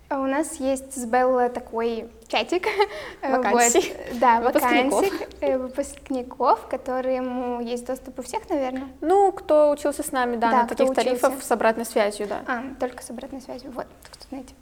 А 0.09 0.19
У 0.19 0.25
нас 0.25 0.55
есть 0.61 0.95
с 0.95 1.05
Белла 1.05 1.49
такой 1.49 2.09
чатик. 2.29 2.65
э, 3.21 3.35
Вакансий. 3.35 3.93
вот, 4.09 4.19
Да, 4.19 4.39
Выпускников. 4.41 5.01
вакансий 5.03 5.27
э, 5.41 5.57
выпускников, 5.57 6.67
которым 6.67 7.59
есть 7.59 7.85
доступ 7.85 8.19
у 8.19 8.21
всех, 8.21 8.49
наверное. 8.49 8.87
Ну, 9.01 9.33
кто 9.33 9.69
учился 9.69 10.03
с 10.03 10.13
нами, 10.13 10.37
да, 10.37 10.51
Да, 10.51 10.61
на 10.63 10.67
таких 10.67 10.89
учился. 10.91 11.31
с 11.41 11.51
обратной 11.51 11.85
связью, 11.85 12.27
да. 12.27 12.39
А, 12.47 12.63
только 12.79 13.03
с 13.03 13.09
обратной 13.09 13.41
связью. 13.41 13.71
Вот, 13.71 13.85
так 14.03 14.13
что 14.15 14.27
знаете. 14.29 14.53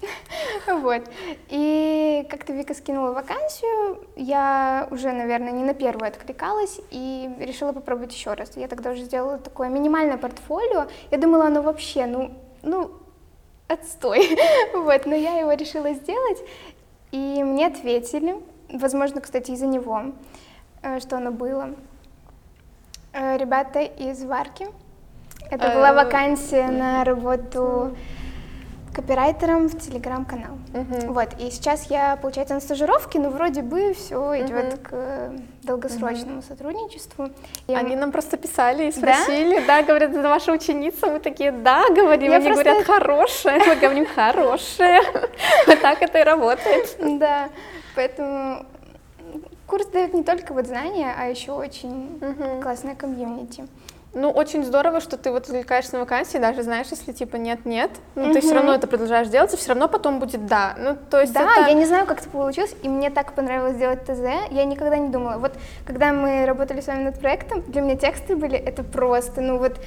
Вот. 0.68 1.04
И 1.50 2.26
как-то 2.30 2.54
Вика 2.54 2.74
скинула 2.74 3.12
вакансию, 3.12 4.04
я 4.16 4.88
уже, 4.90 5.12
наверное, 5.12 5.52
не 5.52 5.64
на 5.64 5.76
первую 5.76 6.08
откликалась 6.08 6.80
и 6.90 7.30
решила 7.40 7.72
попробовать 7.72 8.14
еще 8.14 8.34
раз. 8.34 8.58
Я 8.58 8.68
тогда 8.68 8.92
уже 8.92 9.04
сделала 9.04 9.38
такое 9.38 9.70
минимальное 9.70 10.18
портфолио. 10.18 10.88
Я 11.12 11.18
думала, 11.20 11.46
оно 11.46 11.62
вообще, 11.62 12.08
ну, 12.08 12.32
ну, 12.64 12.92
отстой. 13.68 14.38
Вот, 14.74 15.06
но 15.06 15.16
я 15.16 15.40
его 15.40 15.54
решила 15.54 15.94
сделать, 15.94 16.40
и 17.12 17.44
мне 17.44 17.68
ответили, 17.68 18.36
возможно, 18.70 19.22
кстати, 19.22 19.52
из-за 19.52 19.68
него, 19.68 20.14
э, 20.82 21.00
что 21.00 21.18
оно 21.18 21.32
было. 21.32 21.76
Э, 23.14 23.38
Ребята 23.38 23.80
из 23.80 24.24
Варки. 24.24 24.68
Это 25.50 25.70
была 25.70 25.92
Э, 25.92 25.96
вакансия 26.06 26.68
на 26.70 27.04
работу 27.04 27.96
копирайтером 28.96 29.68
в 29.68 29.78
телеграм-канал. 29.78 30.58
Вот, 31.08 31.30
и 31.40 31.52
сейчас 31.52 31.90
я, 31.90 32.16
получается, 32.16 32.54
на 32.54 32.62
стажировке, 32.62 33.20
но 33.20 33.30
вроде 33.30 33.62
бы 33.62 33.94
все 33.94 34.42
идет 34.42 34.80
к 34.80 34.90
э, 34.94 35.38
долгосрочному 35.64 36.42
сотрудничеству. 36.42 37.30
И 37.68 37.76
Они 37.76 37.96
нам 37.96 38.12
просто 38.12 38.38
писали 38.38 38.86
и 38.88 38.92
Да? 38.92 38.98
спросили, 38.98 39.62
да, 39.68 39.84
говорят, 39.84 40.12
это 40.12 40.22
ваша 40.30 40.54
ученица, 40.54 41.08
мы 41.08 41.20
такие, 41.20 41.52
да, 41.52 41.84
говорим, 41.90 42.32
Я 42.32 42.38
они 42.38 42.46
просто- 42.48 42.64
говорят, 42.64 42.86
хорошая, 42.86 43.60
мы 43.68 43.76
говорим, 43.76 44.06
хорошая, 44.16 45.02
вот 45.68 45.82
так 45.82 46.02
это 46.02 46.20
и 46.20 46.24
работает. 46.24 46.96
Да, 47.20 47.50
поэтому 47.96 48.66
курс 49.68 49.88
дает 49.88 50.14
не 50.14 50.24
только 50.24 50.54
вот 50.54 50.68
знания, 50.68 51.14
а 51.18 51.26
еще 51.28 51.52
очень 51.52 52.20
классное 52.62 52.96
комьюнити. 52.96 53.68
Ну, 54.16 54.32
очень 54.32 54.64
здорово, 54.64 55.02
что 55.02 55.18
ты 55.18 55.30
вот 55.30 55.44
отвлекаешься 55.44 55.96
на 55.96 56.00
вакансии, 56.00 56.38
даже 56.38 56.64
знаешь, 56.64 56.88
если 56.90 57.12
типа 57.12 57.36
нет-нет, 57.36 57.92
ну, 58.16 58.32
ты 58.32 58.40
все 58.40 58.54
равно 58.54 58.74
это 58.74 58.88
продолжаешь 58.88 59.28
делать, 59.28 59.54
и 59.54 59.58
все 59.58 59.70
равно 59.70 59.90
потом 59.90 60.20
будет 60.20 60.46
да. 60.46 60.74
Ну, 60.80 60.96
то 61.10 61.20
есть 61.20 61.34
Да, 61.34 61.42
это... 61.42 61.68
я 61.68 61.74
не 61.74 61.84
знаю, 61.86 62.06
как 62.06 62.22
это 62.22 62.30
получилось, 62.30 62.74
и 62.82 62.88
мне 62.88 63.10
так 63.10 63.34
понравилось 63.34 63.76
делать 63.76 64.06
ТЗ, 64.06 64.22
я 64.52 64.64
никогда 64.64 64.96
не 64.98 65.10
думала. 65.10 65.38
Вот 65.38 65.52
когда 65.86 66.14
мы 66.14 66.46
работали 66.46 66.80
с 66.80 66.88
вами 66.88 67.04
над 67.04 67.20
проектом, 67.20 67.62
для 67.68 67.82
меня 67.82 67.98
тексты 67.98 68.38
были, 68.38 68.58
это 68.58 68.84
просто, 68.84 69.42
ну 69.42 69.58
вот, 69.58 69.78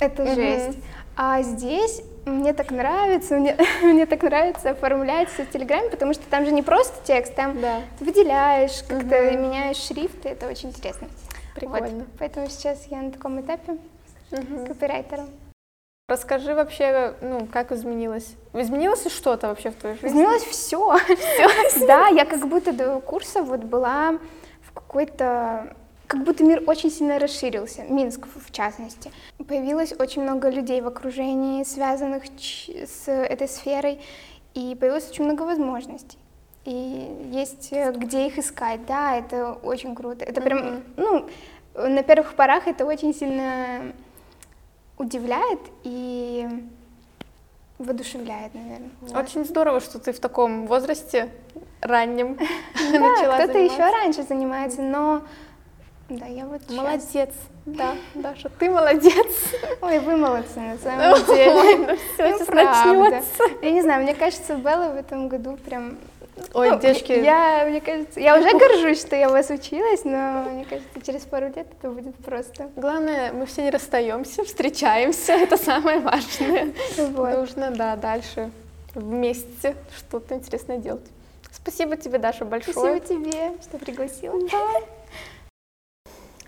это 0.00 0.34
жесть. 0.34 0.78
А 1.16 1.42
здесь 1.42 2.02
мне 2.24 2.52
так 2.52 2.72
нравится, 2.72 3.36
мне, 3.36 3.56
мне 3.82 4.06
так 4.06 4.24
нравится 4.24 4.70
оформлять 4.70 5.28
все 5.30 5.44
в 5.44 5.50
Телеграме, 5.50 5.88
потому 5.88 6.14
что 6.14 6.24
там 6.28 6.44
же 6.46 6.50
не 6.50 6.62
просто 6.62 6.96
текст, 7.04 7.36
там 7.36 7.60
Да. 7.60 7.76
ты 7.96 8.04
выделяешь, 8.04 8.82
как-то 8.88 9.30
меняешь 9.36 9.76
шрифты, 9.76 10.30
это 10.30 10.48
очень 10.48 10.70
интересно. 10.70 11.06
Прикольно. 11.54 11.88
Вот, 11.88 12.06
поэтому 12.18 12.48
сейчас 12.48 12.86
я 12.86 13.02
на 13.02 13.10
таком 13.10 13.40
этапе 13.40 13.78
копирайтера. 14.66 15.26
Расскажи 16.08 16.54
вообще, 16.54 17.14
ну, 17.20 17.46
как 17.46 17.70
изменилось? 17.70 18.34
Изменилось 18.52 19.04
ли 19.04 19.10
что-то 19.10 19.46
вообще 19.46 19.70
в 19.70 19.76
твоей 19.76 19.94
жизни? 19.94 20.08
Изменилось 20.08 20.42
все. 20.42 20.98
Да, 21.86 22.08
я 22.08 22.24
как 22.24 22.48
будто 22.48 22.72
до 22.72 23.00
курса 23.00 23.42
вот 23.42 23.60
была 23.60 24.18
в 24.62 24.72
какой-то 24.72 25.76
как 26.08 26.24
будто 26.24 26.42
мир 26.42 26.64
очень 26.66 26.90
сильно 26.90 27.20
расширился, 27.20 27.82
Минск 27.82 28.26
в 28.34 28.50
частности. 28.50 29.12
Появилось 29.46 29.94
очень 29.96 30.22
много 30.22 30.50
людей 30.50 30.80
в 30.80 30.88
окружении, 30.88 31.62
связанных 31.62 32.24
с 32.26 33.06
этой 33.06 33.46
сферой, 33.46 34.00
и 34.54 34.74
появилось 34.74 35.08
очень 35.08 35.24
много 35.24 35.42
возможностей. 35.42 36.18
И 36.70 37.30
есть 37.32 37.72
э, 37.72 37.90
где 37.90 38.28
их 38.28 38.38
искать, 38.38 38.86
да, 38.86 39.16
это 39.16 39.54
очень 39.54 39.96
круто. 39.96 40.24
Это 40.24 40.40
прям, 40.40 40.58
mm-hmm. 40.58 40.82
ну, 40.98 41.28
на 41.88 42.02
первых 42.04 42.34
порах 42.34 42.68
это 42.68 42.84
очень 42.86 43.12
сильно 43.12 43.92
удивляет 44.96 45.58
и 45.82 46.48
воодушевляет, 47.78 48.54
наверное. 48.54 48.90
Очень 49.20 49.44
здорово, 49.44 49.80
что 49.80 49.98
ты 49.98 50.12
в 50.12 50.20
таком 50.20 50.68
возрасте 50.68 51.30
раннем 51.80 52.38
начала 52.74 53.38
кто-то 53.38 53.58
еще 53.58 53.90
раньше 53.90 54.22
занимается, 54.22 54.80
но 54.80 55.22
да, 56.08 56.26
я 56.26 56.44
вот 56.44 56.62
Молодец, 56.70 57.30
да, 57.66 57.94
Даша, 58.14 58.48
ты 58.48 58.70
молодец. 58.70 59.26
Ой, 59.80 59.98
вы 59.98 60.16
молодцы, 60.16 60.60
на 60.60 60.78
самом 60.82 61.26
деле. 61.26 61.52
Ой, 61.52 61.76
ну 61.78 61.96
все, 61.96 62.38
сейчас 62.38 62.48
начнется. 62.48 63.42
Я 63.60 63.70
не 63.72 63.82
знаю, 63.82 64.04
мне 64.04 64.14
кажется, 64.14 64.54
Белла 64.54 64.92
в 64.92 64.96
этом 64.96 65.28
году 65.28 65.56
прям 65.56 65.98
Ой, 66.54 66.70
ну, 66.70 66.80
девочки. 66.80 67.12
Я, 67.12 67.64
мне 67.68 67.80
кажется, 67.80 68.20
я 68.20 68.38
уже 68.38 68.50
горжусь, 68.56 69.00
что 69.00 69.16
я 69.16 69.28
у 69.28 69.32
вас 69.32 69.50
училась, 69.50 70.04
но 70.04 70.44
мне 70.50 70.64
кажется, 70.64 71.00
через 71.04 71.22
пару 71.22 71.46
лет 71.46 71.66
это 71.78 71.90
будет 71.90 72.16
просто. 72.16 72.70
Главное, 72.76 73.32
мы 73.32 73.46
все 73.46 73.62
не 73.62 73.70
расстаемся, 73.70 74.44
встречаемся, 74.44 75.32
это 75.32 75.56
самое 75.56 76.00
важное. 76.00 76.72
Вот. 76.96 77.34
Нужно, 77.34 77.70
да, 77.70 77.96
дальше 77.96 78.50
вместе 78.94 79.76
что-то 79.96 80.34
интересное 80.34 80.78
делать. 80.78 81.06
Спасибо 81.52 81.96
тебе, 81.96 82.18
Даша, 82.18 82.44
большое. 82.44 82.74
Спасибо 82.98 83.00
тебе, 83.00 83.52
что 83.62 83.78
пригласила. 83.78 84.38
Да. 84.50 84.80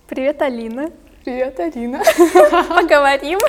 Привет, 0.07 0.41
Алина. 0.41 0.91
Привет, 1.23 1.59
Алина. 1.59 1.99
Поговорим. 2.69 3.39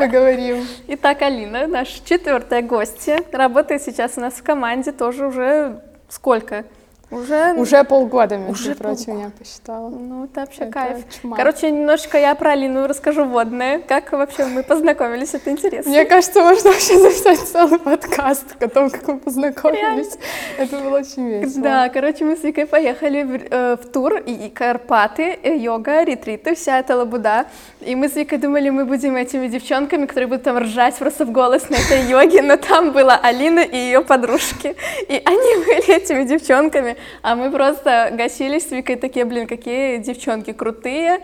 Поговорим. 0.00 0.66
Итак, 0.88 1.20
Алина, 1.20 1.66
наша 1.66 2.02
четвертая 2.02 2.62
гостья, 2.62 3.22
работает 3.32 3.82
сейчас 3.82 4.16
у 4.16 4.22
нас 4.22 4.32
в 4.32 4.42
команде 4.42 4.92
тоже 4.92 5.26
уже 5.26 5.82
сколько? 6.08 6.64
Уже, 7.10 7.54
уже 7.54 7.82
полгода, 7.82 8.36
между 8.36 8.52
уже 8.52 8.74
прочим, 8.76 9.06
полгода. 9.06 9.24
я 9.24 9.30
посчитала. 9.36 9.88
Ну, 9.88 10.24
это 10.24 10.40
вообще 10.40 10.62
это 10.62 10.72
кайф. 10.72 10.98
Чмак. 11.20 11.38
Короче, 11.38 11.70
немножечко 11.70 12.18
я 12.18 12.36
про 12.36 12.52
Алину 12.52 12.86
расскажу 12.86 13.24
водное. 13.24 13.80
Как 13.80 14.12
вообще 14.12 14.44
мы 14.44 14.62
познакомились, 14.62 15.34
это 15.34 15.50
интересно. 15.50 15.90
Мне 15.90 16.04
кажется, 16.04 16.40
можно 16.40 16.70
вообще 16.70 16.98
записать 16.98 17.40
целый 17.40 17.80
подкаст 17.80 18.62
о 18.62 18.68
том, 18.68 18.90
как 18.90 19.08
мы 19.08 19.18
познакомились. 19.18 20.18
Это 20.56 20.76
было 20.78 20.98
очень 20.98 21.28
весело. 21.28 21.62
Да, 21.62 21.88
короче, 21.88 22.24
мы 22.24 22.36
с 22.36 22.44
Викой 22.44 22.66
поехали 22.66 23.22
в, 23.24 23.34
э, 23.50 23.76
в 23.76 23.86
тур, 23.88 24.18
и 24.18 24.48
Карпаты, 24.48 25.36
э, 25.42 25.56
йога, 25.56 26.04
ретриты, 26.04 26.54
вся 26.54 26.78
эта 26.78 26.96
лабуда. 26.96 27.46
И 27.80 27.96
мы 27.96 28.08
с 28.08 28.14
Викой 28.14 28.38
думали, 28.38 28.70
мы 28.70 28.84
будем 28.84 29.16
этими 29.16 29.48
девчонками, 29.48 30.06
которые 30.06 30.28
будут 30.28 30.44
там 30.44 30.58
ржать 30.58 30.94
просто 30.94 31.24
в 31.24 31.32
голос 31.32 31.70
на 31.70 31.74
этой 31.74 32.04
йоге, 32.08 32.42
но 32.42 32.56
там 32.56 32.92
была 32.92 33.16
Алина 33.16 33.60
и 33.60 33.76
ее 33.76 34.02
подружки. 34.02 34.76
И 35.08 35.22
они 35.24 35.64
были 35.64 35.96
этими 35.96 36.22
девчонками 36.22 36.96
а 37.22 37.36
мы 37.36 37.50
просто 37.50 38.10
гасились 38.12 38.68
с 38.68 38.70
Викой 38.70 38.96
такие, 38.96 39.24
блин, 39.24 39.46
какие 39.46 39.98
девчонки 39.98 40.52
крутые, 40.52 41.20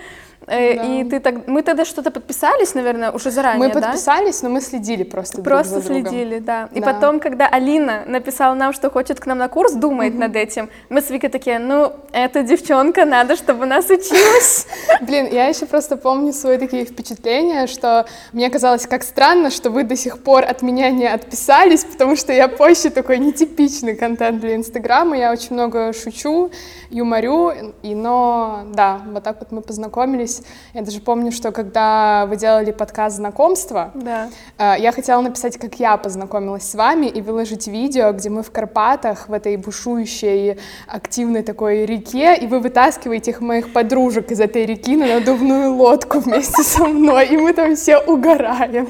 да. 0.46 0.54
И 0.54 1.04
ты 1.04 1.18
так, 1.18 1.48
мы 1.48 1.62
тогда 1.62 1.84
что-то 1.84 2.10
подписались, 2.10 2.74
наверное, 2.74 3.10
уже 3.10 3.30
заранее, 3.30 3.68
Мы 3.68 3.74
подписались, 3.74 4.40
да? 4.40 4.48
но 4.48 4.54
мы 4.54 4.60
следили 4.60 5.02
просто. 5.02 5.42
Просто 5.42 5.80
друг 5.80 5.84
за 5.84 5.88
следили, 5.88 6.38
да. 6.38 6.68
И 6.72 6.80
да. 6.80 6.92
потом, 6.92 7.18
когда 7.18 7.48
Алина 7.48 8.04
написала 8.06 8.54
нам, 8.54 8.72
что 8.72 8.90
хочет 8.90 9.18
к 9.18 9.26
нам 9.26 9.38
на 9.38 9.48
курс, 9.48 9.72
думает 9.72 10.12
угу. 10.12 10.20
над 10.20 10.36
этим, 10.36 10.70
мы 10.88 11.00
с 11.00 11.10
Викой 11.10 11.30
такие, 11.30 11.58
ну, 11.58 11.92
эта 12.12 12.42
девчонка, 12.42 13.04
надо, 13.04 13.34
чтобы 13.34 13.66
нас 13.66 13.86
училась. 13.86 14.66
Блин, 15.00 15.28
я 15.32 15.48
еще 15.48 15.66
просто 15.66 15.96
помню 15.96 16.32
свои 16.32 16.58
такие 16.58 16.84
впечатления, 16.84 17.66
что 17.66 18.06
мне 18.32 18.48
казалось, 18.48 18.86
как 18.86 19.02
странно, 19.02 19.50
что 19.50 19.70
вы 19.70 19.82
до 19.82 19.96
сих 19.96 20.22
пор 20.22 20.44
от 20.44 20.62
меня 20.62 20.90
не 20.90 21.06
отписались, 21.06 21.84
потому 21.84 22.14
что 22.14 22.32
я 22.32 22.46
позже 22.46 22.90
такой 22.90 23.18
нетипичный 23.18 23.96
контент 23.96 24.40
для 24.40 24.54
Инстаграма, 24.54 25.16
я 25.16 25.32
очень 25.32 25.54
много 25.54 25.92
шучу, 25.92 26.50
юморю, 26.90 27.52
и, 27.82 27.94
но 27.94 28.62
да, 28.74 29.00
вот 29.06 29.24
так 29.24 29.38
вот 29.40 29.50
мы 29.50 29.60
познакомились. 29.60 30.35
Я 30.74 30.82
даже 30.82 31.00
помню, 31.00 31.32
что 31.32 31.52
когда 31.52 32.26
вы 32.26 32.36
делали 32.36 32.72
подкаст 32.72 33.16
знакомства, 33.16 33.90
да. 33.94 34.28
Э, 34.58 34.74
я 34.78 34.92
хотела 34.92 35.20
написать, 35.20 35.58
как 35.58 35.78
я 35.80 35.96
познакомилась 35.96 36.68
с 36.70 36.74
вами, 36.74 37.06
и 37.06 37.20
выложить 37.20 37.66
видео, 37.66 38.12
где 38.12 38.30
мы 38.30 38.42
в 38.42 38.50
Карпатах, 38.50 39.28
в 39.28 39.32
этой 39.32 39.56
бушующей 39.56 40.58
активной 40.86 41.42
такой 41.42 41.86
реке, 41.86 42.36
и 42.36 42.46
вы 42.46 42.60
вытаскиваете 42.60 43.30
их 43.32 43.40
моих 43.40 43.72
подружек 43.72 44.30
из 44.30 44.40
этой 44.40 44.66
реки 44.66 44.96
на 44.96 45.06
надувную 45.06 45.74
лодку 45.74 46.20
вместе 46.20 46.62
со 46.62 46.86
мной, 46.86 47.26
и 47.26 47.36
мы 47.36 47.52
там 47.52 47.76
все 47.76 47.98
угораем. 47.98 48.88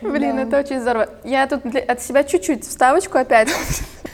Блин, 0.00 0.36
да. 0.36 0.42
это 0.42 0.58
очень 0.58 0.80
здорово. 0.80 1.08
Я 1.24 1.46
тут 1.46 1.64
от 1.74 2.02
себя 2.02 2.24
чуть-чуть 2.24 2.66
вставочку 2.66 3.18
опять. 3.18 3.48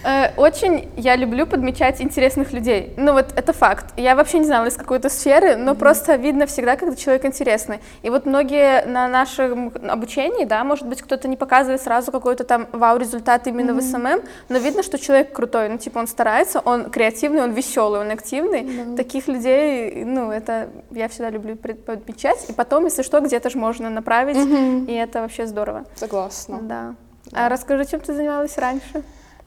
Э, 0.07 0.31
очень 0.37 0.89
я 0.97 1.17
люблю 1.17 1.47
подмечать 1.47 2.01
интересных 2.01 2.53
людей. 2.53 2.95
Ну 2.97 3.13
вот 3.13 3.27
это 3.35 3.53
факт. 3.53 3.87
Я 3.97 4.15
вообще 4.15 4.39
не 4.39 4.45
знала 4.45 4.67
из 4.67 4.77
какой-то 4.77 5.09
сферы, 5.09 5.57
но 5.57 5.73
mm-hmm. 5.73 5.79
просто 5.79 6.15
видно 6.15 6.47
всегда, 6.47 6.77
когда 6.77 6.95
человек 6.95 7.25
интересный. 7.25 7.81
И 8.03 8.11
вот 8.11 8.25
многие 8.25 8.87
на 8.87 9.09
нашем 9.09 9.73
обучении, 9.89 10.45
да, 10.45 10.63
может 10.63 10.87
быть, 10.87 11.03
кто-то 11.03 11.27
не 11.27 11.37
показывает 11.37 11.83
сразу 11.83 12.13
какой-то 12.13 12.45
там 12.45 12.69
вау-результат 12.71 13.49
именно 13.49 13.73
mm-hmm. 13.73 13.81
в 13.81 14.21
СММ, 14.21 14.29
но 14.49 14.59
видно, 14.59 14.85
что 14.85 14.97
человек 14.97 15.33
крутой. 15.33 15.69
Ну 15.71 15.79
типа 15.79 15.99
он 15.99 16.07
старается, 16.07 16.61
он 16.61 16.89
креативный, 16.91 17.43
он 17.43 17.51
веселый, 17.51 18.01
он 18.01 18.11
активный. 18.13 18.63
Mm-hmm. 18.63 18.97
Таких 18.97 19.27
людей, 19.27 20.05
ну 20.05 20.31
это 20.31 20.69
я 20.93 21.09
всегда 21.09 21.31
люблю 21.31 21.57
подмечать. 21.57 22.49
И 22.49 22.53
потом, 22.53 22.85
если 22.85 23.03
что, 23.03 23.19
где-то 23.21 23.51
же 23.51 23.59
можно 23.59 23.91
направить, 23.91 24.37
mm-hmm. 24.37 24.87
и 24.87 24.93
это 24.93 25.23
вообще 25.23 25.47
здорово. 25.47 25.85
Согласна. 25.97 26.59
Да. 26.63 26.95
А 27.33 27.49
расскажи, 27.49 27.87
чем 27.87 27.99
ты 27.99 28.15
занималась 28.15 28.57
раньше? 28.57 29.03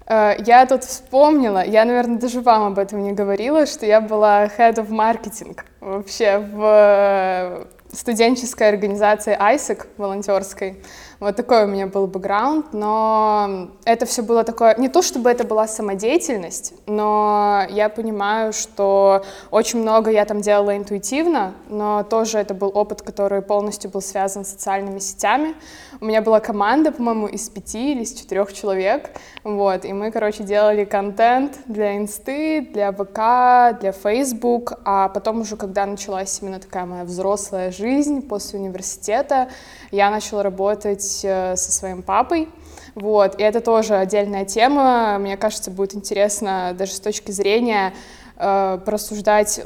Э, 0.10 0.36
я 0.46 0.66
тут 0.66 0.84
вспомнила, 0.84 1.64
я, 1.64 1.86
наверное, 1.86 2.18
даже 2.18 2.42
вам 2.42 2.64
об 2.64 2.80
этом 2.80 3.04
не 3.04 3.14
говорила, 3.14 3.66
что 3.66 3.86
я 3.86 4.02
была 4.02 4.46
head 4.46 4.76
of 4.76 4.90
marketing 4.90 5.58
вообще 5.80 6.40
в 6.40 6.62
э, 6.64 7.66
студенческой 7.94 8.70
организации 8.70 9.38
ISEC 9.40 9.86
волонтерской. 9.98 10.84
Вот 11.20 11.36
такой 11.36 11.66
у 11.66 11.68
меня 11.68 11.86
был 11.86 12.08
бэкграунд, 12.08 12.72
но 12.72 13.72
это 13.84 14.06
все 14.06 14.22
было 14.22 14.46
такое, 14.46 14.74
не 14.78 14.88
то 14.88 15.02
чтобы 15.02 15.30
это 15.30 15.44
была 15.44 15.68
самодеятельность, 15.68 16.74
но 16.86 17.64
я 17.70 17.90
понимаю, 17.90 18.54
что 18.54 19.26
очень 19.52 19.82
много 19.82 20.12
я 20.12 20.24
там 20.24 20.40
делала 20.40 20.78
интуитивно, 20.78 21.56
но 21.68 22.04
тоже 22.04 22.38
это 22.38 22.54
был 22.54 22.72
опыт, 22.74 23.02
который 23.02 23.42
полностью 23.42 23.92
был 23.92 24.00
связан 24.02 24.46
с 24.46 24.52
социальными 24.52 25.00
сетями. 25.00 25.56
У 26.00 26.06
меня 26.06 26.22
была 26.22 26.40
команда, 26.40 26.94
по-моему, 26.94 27.28
из 27.28 27.50
пяти 27.50 27.92
или 27.92 28.04
из 28.04 28.14
четырех 28.14 28.54
человек, 28.54 29.10
вот, 29.44 29.84
и 29.84 29.92
мы, 29.92 30.12
короче, 30.12 30.44
делали 30.44 30.86
контент 30.86 31.58
для 31.66 31.98
инсты, 31.98 32.62
для 32.62 32.94
ВК, 32.94 33.78
для 33.82 33.92
Facebook, 33.92 34.80
а 34.86 35.10
потом 35.10 35.42
уже, 35.42 35.58
когда 35.58 35.86
началась 35.86 36.40
именно 36.42 36.62
такая 36.62 36.86
моя 36.86 37.04
взрослая 37.04 37.72
жизнь 37.72 38.22
после 38.22 38.60
университета, 38.60 39.50
я 39.92 40.10
начала 40.12 40.44
работать 40.44 41.09
со 41.10 41.56
своим 41.56 42.04
папой, 42.04 42.50
вот, 42.96 43.40
и 43.40 43.44
это 43.44 43.62
тоже 43.62 43.96
отдельная 43.96 44.46
тема, 44.46 45.18
мне 45.20 45.38
кажется, 45.38 45.72
будет 45.72 45.96
интересно 45.96 46.76
даже 46.78 46.94
с 46.94 47.00
точки 47.00 47.32
зрения 47.32 47.94
э, 48.38 48.80
просуждать 48.84 49.62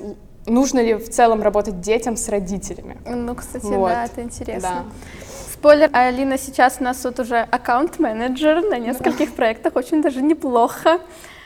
нужно 0.46 0.80
ли 0.80 0.96
в 0.96 1.10
целом 1.10 1.42
работать 1.42 1.80
детям 1.82 2.18
с 2.18 2.28
родителями. 2.30 2.98
Ну, 3.06 3.36
кстати, 3.36 3.66
вот. 3.66 3.90
да, 3.90 4.06
это 4.06 4.22
интересно. 4.22 4.62
Да. 4.62 4.84
Спойлер, 5.54 5.90
Алина 5.94 6.38
сейчас 6.38 6.78
у 6.80 6.84
нас 6.84 7.04
вот 7.06 7.20
уже 7.20 7.40
аккаунт-менеджер 7.40 8.70
на 8.70 8.78
нескольких 8.78 9.30
да. 9.30 9.36
проектах, 9.36 9.76
очень 9.76 10.02
даже 10.02 10.22
неплохо. 10.22 11.00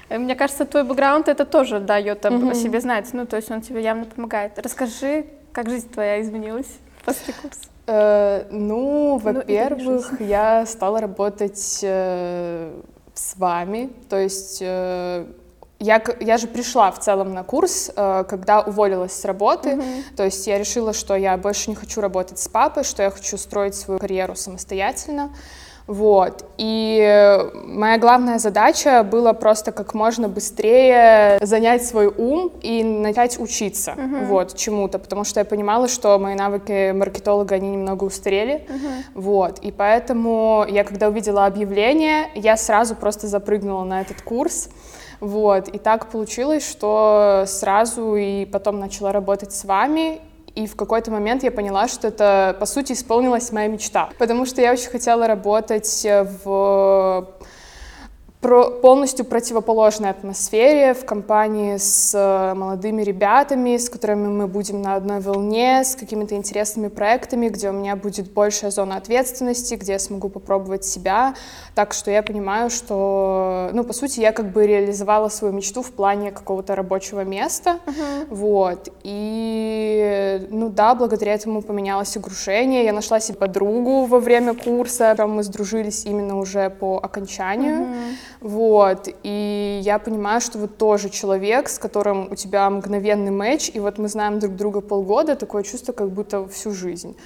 Мне 0.09 0.35
кажется, 0.35 0.65
твой 0.65 0.83
бэкграунд 0.83 1.27
это 1.27 1.45
тоже 1.45 1.79
дает 1.79 2.25
об 2.25 2.33
mm 2.33 2.55
себе 2.55 2.79
знать, 2.79 3.09
ну, 3.13 3.25
то 3.25 3.35
есть 3.35 3.51
он 3.51 3.61
тебе 3.61 3.83
явно 3.83 4.05
помогает. 4.05 4.57
Расскажи, 4.57 5.25
как 5.51 5.69
жизнь 5.69 5.89
твоя 5.89 6.21
изменилась 6.21 6.79
после 7.05 7.33
курса? 7.33 7.59
Э, 7.87 8.45
ну, 8.51 8.57
ну 8.59 9.17
во-первых, 9.17 10.19
ну, 10.19 10.25
я 10.25 10.65
стала 10.65 10.99
работать 10.99 11.79
э, 11.81 12.81
с 13.13 13.37
вами, 13.37 13.89
то 14.09 14.17
есть 14.17 14.59
э, 14.61 15.25
я, 15.79 16.01
я 16.19 16.37
же 16.37 16.47
пришла 16.47 16.91
в 16.91 16.99
целом 16.99 17.33
на 17.33 17.43
курс, 17.43 17.91
э, 17.95 18.23
когда 18.27 18.61
уволилась 18.61 19.13
с 19.13 19.25
работы, 19.25 19.69
mm-hmm. 19.69 20.03
то 20.15 20.23
есть 20.25 20.45
я 20.47 20.57
решила, 20.57 20.93
что 20.93 21.15
я 21.15 21.37
больше 21.37 21.69
не 21.69 21.75
хочу 21.75 22.01
работать 22.01 22.39
с 22.39 22.47
папой, 22.47 22.83
что 22.83 23.03
я 23.03 23.09
хочу 23.09 23.37
строить 23.37 23.75
свою 23.75 23.99
карьеру 23.99 24.35
самостоятельно. 24.35 25.31
Вот. 25.87 26.43
И 26.57 27.47
моя 27.53 27.97
главная 27.97 28.39
задача 28.39 29.03
была 29.03 29.31
просто 29.31 29.71
как 29.71 29.93
можно 29.93 30.27
быстрее 30.27 31.39
занять 31.41 31.85
свой 31.85 32.07
ум 32.07 32.51
и 32.61 32.83
начать 32.83 33.39
учиться 33.39 33.95
uh-huh. 33.97 34.25
вот, 34.25 34.57
чему-то, 34.57 34.99
потому 34.99 35.23
что 35.23 35.39
я 35.39 35.45
понимала, 35.45 35.87
что 35.87 36.19
мои 36.19 36.35
навыки 36.35 36.91
маркетолога, 36.91 37.55
они 37.55 37.69
немного 37.69 38.03
устарели. 38.03 38.67
Uh-huh. 38.67 39.03
Вот. 39.13 39.59
И 39.59 39.71
поэтому 39.71 40.65
я, 40.67 40.83
когда 40.83 41.07
увидела 41.07 41.45
объявление, 41.45 42.31
я 42.35 42.57
сразу 42.57 42.93
просто 42.93 43.27
запрыгнула 43.27 43.85
на 43.85 44.01
этот 44.01 44.21
курс. 44.21 44.69
Вот, 45.19 45.67
и 45.67 45.77
так 45.77 46.07
получилось, 46.07 46.67
что 46.67 47.45
сразу 47.47 48.15
и 48.15 48.45
потом 48.45 48.79
начала 48.79 49.11
работать 49.11 49.51
с 49.53 49.65
вами, 49.65 50.19
и 50.55 50.65
в 50.65 50.75
какой-то 50.75 51.11
момент 51.11 51.43
я 51.43 51.51
поняла, 51.51 51.87
что 51.87 52.07
это, 52.07 52.55
по 52.59 52.65
сути, 52.65 52.93
исполнилась 52.93 53.51
моя 53.51 53.67
мечта. 53.67 54.09
Потому 54.17 54.45
что 54.45 54.61
я 54.61 54.71
очень 54.71 54.89
хотела 54.89 55.27
работать 55.27 56.05
в 56.43 57.27
про, 58.41 58.69
полностью 58.69 59.25
противоположной 59.25 60.11
атмосфере, 60.11 60.93
в 60.93 61.05
компании 61.05 61.77
с 61.77 62.13
э, 62.13 62.53
молодыми 62.53 63.01
ребятами, 63.01 63.77
с 63.77 63.89
которыми 63.89 64.27
мы 64.27 64.47
будем 64.47 64.81
на 64.81 64.93
одной 64.93 65.21
волне, 65.21 65.83
с 65.83 65.95
какими-то 65.95 66.35
интересными 66.35 66.89
проектами, 66.89 67.49
где 67.49 67.71
у 67.71 67.73
меня 67.73 67.95
будет 67.95 68.31
большая 68.31 68.69
зона 68.69 68.97
ответственности, 68.97 69.73
где 69.73 69.93
я 69.93 69.99
смогу 69.99 70.29
попробовать 70.29 70.85
себя. 70.85 71.33
Так 71.73 71.93
что 71.93 72.11
я 72.11 72.21
понимаю, 72.21 72.69
что, 72.69 73.71
ну, 73.73 73.83
по 73.83 73.93
сути, 73.93 74.19
я 74.19 74.31
как 74.31 74.51
бы 74.51 74.67
реализовала 74.67 75.29
свою 75.29 75.53
мечту 75.53 75.81
в 75.81 75.91
плане 75.91 76.31
какого-то 76.31 76.75
рабочего 76.75 77.23
места. 77.23 77.79
Uh-huh. 77.85 78.27
Вот. 78.29 78.89
И, 79.03 80.47
ну 80.51 80.69
да, 80.69 80.93
благодаря 80.93 81.33
этому 81.33 81.63
поменялось 81.63 82.15
окружение. 82.15 82.85
Я 82.85 82.93
нашла 82.93 83.19
себе 83.19 83.39
подругу 83.39 84.05
во 84.05 84.19
время 84.19 84.53
курса. 84.53 85.15
Там 85.17 85.31
мы 85.31 85.43
сдружились 85.43 86.05
именно 86.05 86.37
уже 86.37 86.69
по 86.69 86.99
окончанию. 87.01 87.81
Uh-huh. 87.81 88.13
Вот, 88.39 89.09
и 89.23 89.79
я 89.83 89.97
понимаю, 89.97 90.41
что 90.41 90.59
вот 90.59 90.77
тоже 90.77 91.09
человек, 91.09 91.69
с 91.69 91.79
которым 91.79 92.31
у 92.31 92.35
тебя 92.35 92.69
мгновенный 92.69 93.31
матч, 93.31 93.71
и 93.73 93.79
вот 93.79 93.97
мы 93.97 94.07
знаем 94.07 94.39
друг 94.39 94.55
друга 94.55 94.81
полгода, 94.81 95.35
такое 95.35 95.63
чувство, 95.63 95.91
как 95.91 96.11
будто 96.11 96.47
всю 96.47 96.71
жизнь. 96.71 97.17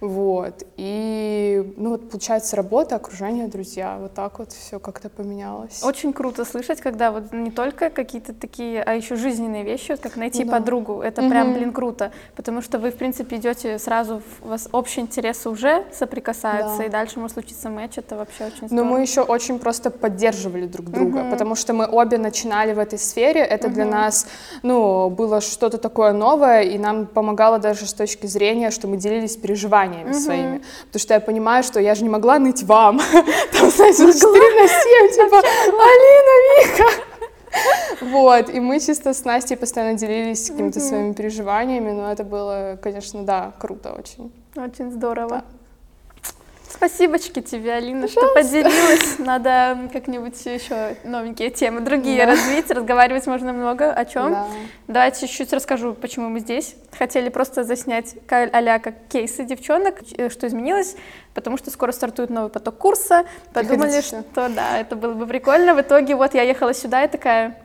Вот. 0.00 0.64
И, 0.76 1.74
ну 1.76 1.90
вот, 1.90 2.08
получается, 2.08 2.56
работа, 2.56 2.96
окружение, 2.96 3.48
друзья, 3.48 3.98
вот 4.00 4.14
так 4.14 4.38
вот 4.38 4.52
все 4.52 4.78
как-то 4.78 5.10
поменялось. 5.10 5.82
Очень 5.84 6.12
круто 6.12 6.44
слышать, 6.44 6.80
когда 6.80 7.12
вот 7.12 7.32
не 7.32 7.50
только 7.50 7.90
какие-то 7.90 8.32
такие, 8.32 8.82
а 8.82 8.94
еще 8.94 9.16
жизненные 9.16 9.62
вещи, 9.62 9.90
вот 9.90 10.00
как 10.00 10.16
найти 10.16 10.44
да. 10.44 10.52
подругу. 10.52 11.02
Это 11.02 11.20
угу. 11.20 11.30
прям, 11.30 11.52
блин, 11.52 11.72
круто, 11.72 12.12
потому 12.34 12.62
что 12.62 12.78
вы, 12.78 12.90
в 12.90 12.96
принципе, 12.96 13.36
идете 13.36 13.78
сразу, 13.78 14.22
у 14.42 14.48
вас 14.48 14.68
общие 14.72 15.04
интересы 15.04 15.50
уже 15.50 15.84
соприкасаются, 15.92 16.78
да. 16.78 16.84
и 16.84 16.88
дальше 16.88 17.18
может 17.18 17.34
случиться 17.34 17.68
матч, 17.68 17.98
это 17.98 18.16
вообще 18.16 18.44
очень 18.44 18.68
здорово. 18.68 18.74
Но 18.74 18.84
мы 18.84 19.02
еще 19.02 19.20
очень 19.20 19.58
просто 19.58 19.90
поддерживали 19.90 20.66
друг 20.66 20.86
друга, 20.86 21.18
угу. 21.18 21.30
потому 21.30 21.54
что 21.54 21.74
мы 21.74 21.86
обе 21.86 22.16
начинали 22.16 22.72
в 22.72 22.78
этой 22.78 22.98
сфере, 22.98 23.42
это 23.42 23.66
угу. 23.66 23.74
для 23.74 23.84
нас, 23.84 24.26
ну, 24.62 25.10
было 25.10 25.42
что-то 25.42 25.76
такое 25.76 26.14
новое, 26.14 26.62
и 26.62 26.78
нам 26.78 27.06
помогало 27.06 27.58
даже 27.58 27.86
с 27.86 27.92
точки 27.92 28.26
зрения, 28.26 28.70
что 28.70 28.88
мы 28.88 28.96
делились 28.96 29.36
переживаниями 29.36 29.89
переживаниями 29.90 30.10
mm-hmm. 30.10 30.20
своими. 30.20 30.62
Потому 30.86 31.00
что 31.00 31.14
я 31.14 31.20
понимаю, 31.20 31.62
что 31.62 31.80
я 31.80 31.94
же 31.94 32.02
не 32.02 32.08
могла 32.08 32.38
ныть 32.38 32.62
вам. 32.62 32.98
Там, 33.52 33.70
знаете, 33.70 33.98
4 33.98 34.12
на 34.12 34.68
7, 34.68 35.10
типа, 35.14 35.38
Алина, 35.38 36.66
Вика. 36.66 36.90
Вот, 38.00 38.48
и 38.48 38.60
мы 38.60 38.78
чисто 38.78 39.12
с 39.12 39.24
Настей 39.24 39.56
постоянно 39.56 39.98
делились 39.98 40.50
какими-то 40.50 40.78
своими 40.78 41.12
переживаниями, 41.14 41.90
но 41.90 42.12
это 42.12 42.22
было, 42.22 42.78
конечно, 42.80 43.24
да, 43.24 43.52
круто 43.58 43.92
очень. 43.92 44.32
Очень 44.54 44.92
здорово. 44.92 45.42
Спасибочки 46.72 47.42
тебе, 47.42 47.74
Алина, 47.74 48.06
Пожалуйста. 48.06 48.20
что 48.20 48.34
поделилась. 48.34 49.18
Надо 49.18 49.90
как-нибудь 49.92 50.44
еще 50.46 50.96
новенькие 51.04 51.50
темы, 51.50 51.80
другие 51.80 52.24
да. 52.24 52.32
развить. 52.32 52.70
Разговаривать 52.70 53.26
можно 53.26 53.52
много 53.52 53.92
о 53.92 54.04
чем. 54.04 54.32
Да. 54.32 54.46
Давайте 54.86 55.26
чуть-чуть 55.26 55.52
расскажу, 55.52 55.94
почему 55.94 56.28
мы 56.28 56.40
здесь. 56.40 56.76
Хотели 56.96 57.28
просто 57.28 57.64
заснять 57.64 58.16
а 58.30 58.78
как 58.78 58.94
кейсы 59.08 59.44
девчонок, 59.44 59.96
э, 60.16 60.30
что 60.30 60.46
изменилось, 60.46 60.96
потому 61.34 61.56
что 61.56 61.70
скоро 61.70 61.92
стартует 61.92 62.30
новый 62.30 62.50
поток 62.50 62.78
курса. 62.78 63.24
Подумали, 63.52 64.00
что 64.00 64.24
да, 64.34 64.78
это 64.78 64.96
было 64.96 65.14
бы 65.14 65.26
прикольно. 65.26 65.74
В 65.74 65.80
итоге 65.80 66.14
вот 66.14 66.34
я 66.34 66.42
ехала 66.42 66.72
сюда 66.72 67.04
и 67.04 67.08
такая 67.08 67.58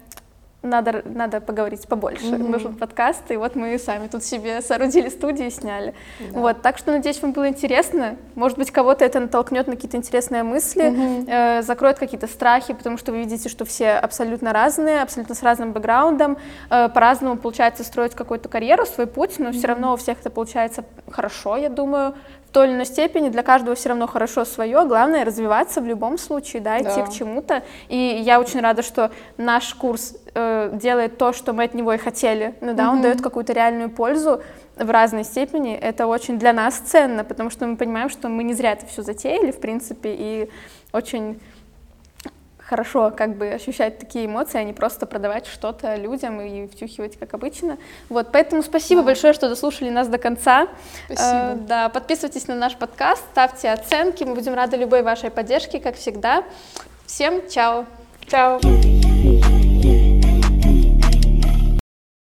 надо, 0.66 1.02
надо 1.06 1.42
поговорить 1.42 1.88
побольше. 1.88 2.26
Mm-hmm. 2.26 2.50
Нужен 2.50 2.76
подкаст, 2.76 3.30
и 3.30 3.38
вот 3.38 3.56
мы 3.56 3.78
сами 3.80 4.08
тут 4.08 4.24
себе 4.24 4.62
соорудили 4.62 5.10
студию 5.10 5.48
и 5.48 5.52
сняли. 5.52 5.94
Да. 6.20 6.40
Вот, 6.40 6.62
так 6.62 6.78
что, 6.78 6.92
надеюсь, 6.92 7.22
вам 7.22 7.32
было 7.32 7.48
интересно. 7.48 8.18
Может 8.36 8.58
быть, 8.58 8.72
кого-то 8.72 9.06
это 9.06 9.20
натолкнет 9.20 9.68
на 9.68 9.76
какие-то 9.76 9.98
интересные 9.98 10.44
мысли, 10.44 10.86
mm-hmm. 10.86 11.60
э, 11.60 11.62
закроет 11.62 12.00
какие-то 12.00 12.28
страхи, 12.28 12.74
потому 12.74 12.98
что 12.98 13.12
вы 13.12 13.20
видите, 13.20 13.50
что 13.50 13.66
все 13.66 13.92
абсолютно 13.92 14.54
разные, 14.54 15.02
абсолютно 15.02 15.36
с 15.36 15.44
разным 15.44 15.72
бэкграундом, 15.72 16.38
э, 16.70 16.90
по-разному 16.90 17.38
получается 17.38 17.84
строить 17.84 18.16
какую-то 18.16 18.50
карьеру, 18.50 18.86
свой 18.86 19.08
путь, 19.08 19.40
но 19.40 19.50
mm-hmm. 19.50 19.52
все 19.54 19.68
равно 19.68 19.94
у 19.94 19.98
всех 19.98 20.20
это 20.20 20.30
получается 20.30 20.86
хорошо, 21.10 21.58
я 21.58 21.70
думаю 21.70 22.16
той 22.56 22.68
или 22.68 22.74
иной 22.74 22.86
степени, 22.86 23.28
для 23.28 23.44
каждого 23.44 23.76
все 23.76 23.90
равно 23.90 24.08
хорошо 24.08 24.46
свое, 24.46 24.86
главное 24.86 25.26
развиваться 25.26 25.82
в 25.82 25.86
любом 25.86 26.18
случае, 26.18 26.62
да, 26.62 26.80
идти 26.80 27.02
да. 27.02 27.06
к 27.06 27.12
чему-то. 27.12 27.64
И 27.90 27.98
я 27.98 28.40
очень 28.40 28.62
рада, 28.62 28.82
что 28.82 29.12
наш 29.36 29.74
курс 29.74 30.16
э, 30.34 30.70
делает 30.72 31.18
то, 31.18 31.34
что 31.34 31.52
мы 31.52 31.66
от 31.66 31.74
него 31.74 31.92
и 31.92 31.98
хотели, 31.98 32.56
ну 32.62 32.74
да, 32.74 32.86
угу. 32.86 32.96
он 32.96 33.02
дает 33.02 33.22
какую-то 33.22 33.52
реальную 33.52 33.90
пользу 33.90 34.42
в 34.78 34.90
разной 34.90 35.26
степени. 35.26 35.76
Это 35.76 36.08
очень 36.08 36.40
для 36.40 36.54
нас 36.54 36.76
ценно, 36.76 37.26
потому 37.26 37.50
что 37.50 37.68
мы 37.68 37.76
понимаем, 37.76 38.10
что 38.10 38.30
мы 38.30 38.46
не 38.46 38.54
зря 38.54 38.72
это 38.72 38.86
все 38.86 39.02
затеяли, 39.02 39.52
в 39.52 39.60
принципе, 39.60 40.16
и 40.18 40.50
очень 40.94 41.42
хорошо 42.68 43.12
как 43.16 43.36
бы 43.36 43.50
ощущать 43.50 44.00
такие 44.00 44.26
эмоции, 44.26 44.60
а 44.60 44.64
не 44.64 44.74
просто 44.74 45.06
продавать 45.06 45.46
что-то 45.48 45.96
людям 45.96 46.42
и 46.42 46.68
втюхивать, 46.68 47.18
как 47.18 47.34
обычно. 47.34 47.78
Вот, 48.10 48.32
поэтому 48.32 48.64
спасибо 48.64 49.02
да. 49.02 49.08
большое, 49.08 49.34
что 49.34 49.50
дослушали 49.50 49.90
нас 49.90 50.08
до 50.08 50.18
конца. 50.18 50.68
Спасибо. 51.06 51.30
Э, 51.30 51.56
да, 51.56 51.90
подписывайтесь 51.90 52.48
на 52.48 52.56
наш 52.56 52.76
подкаст, 52.76 53.24
ставьте 53.32 53.72
оценки, 53.72 54.24
мы 54.24 54.36
будем 54.36 54.54
рады 54.54 54.78
любой 54.78 55.04
вашей 55.04 55.30
поддержке, 55.30 55.80
как 55.80 55.96
всегда. 55.96 56.44
Всем 57.06 57.48
чао! 57.50 57.86
Чао! 58.28 58.60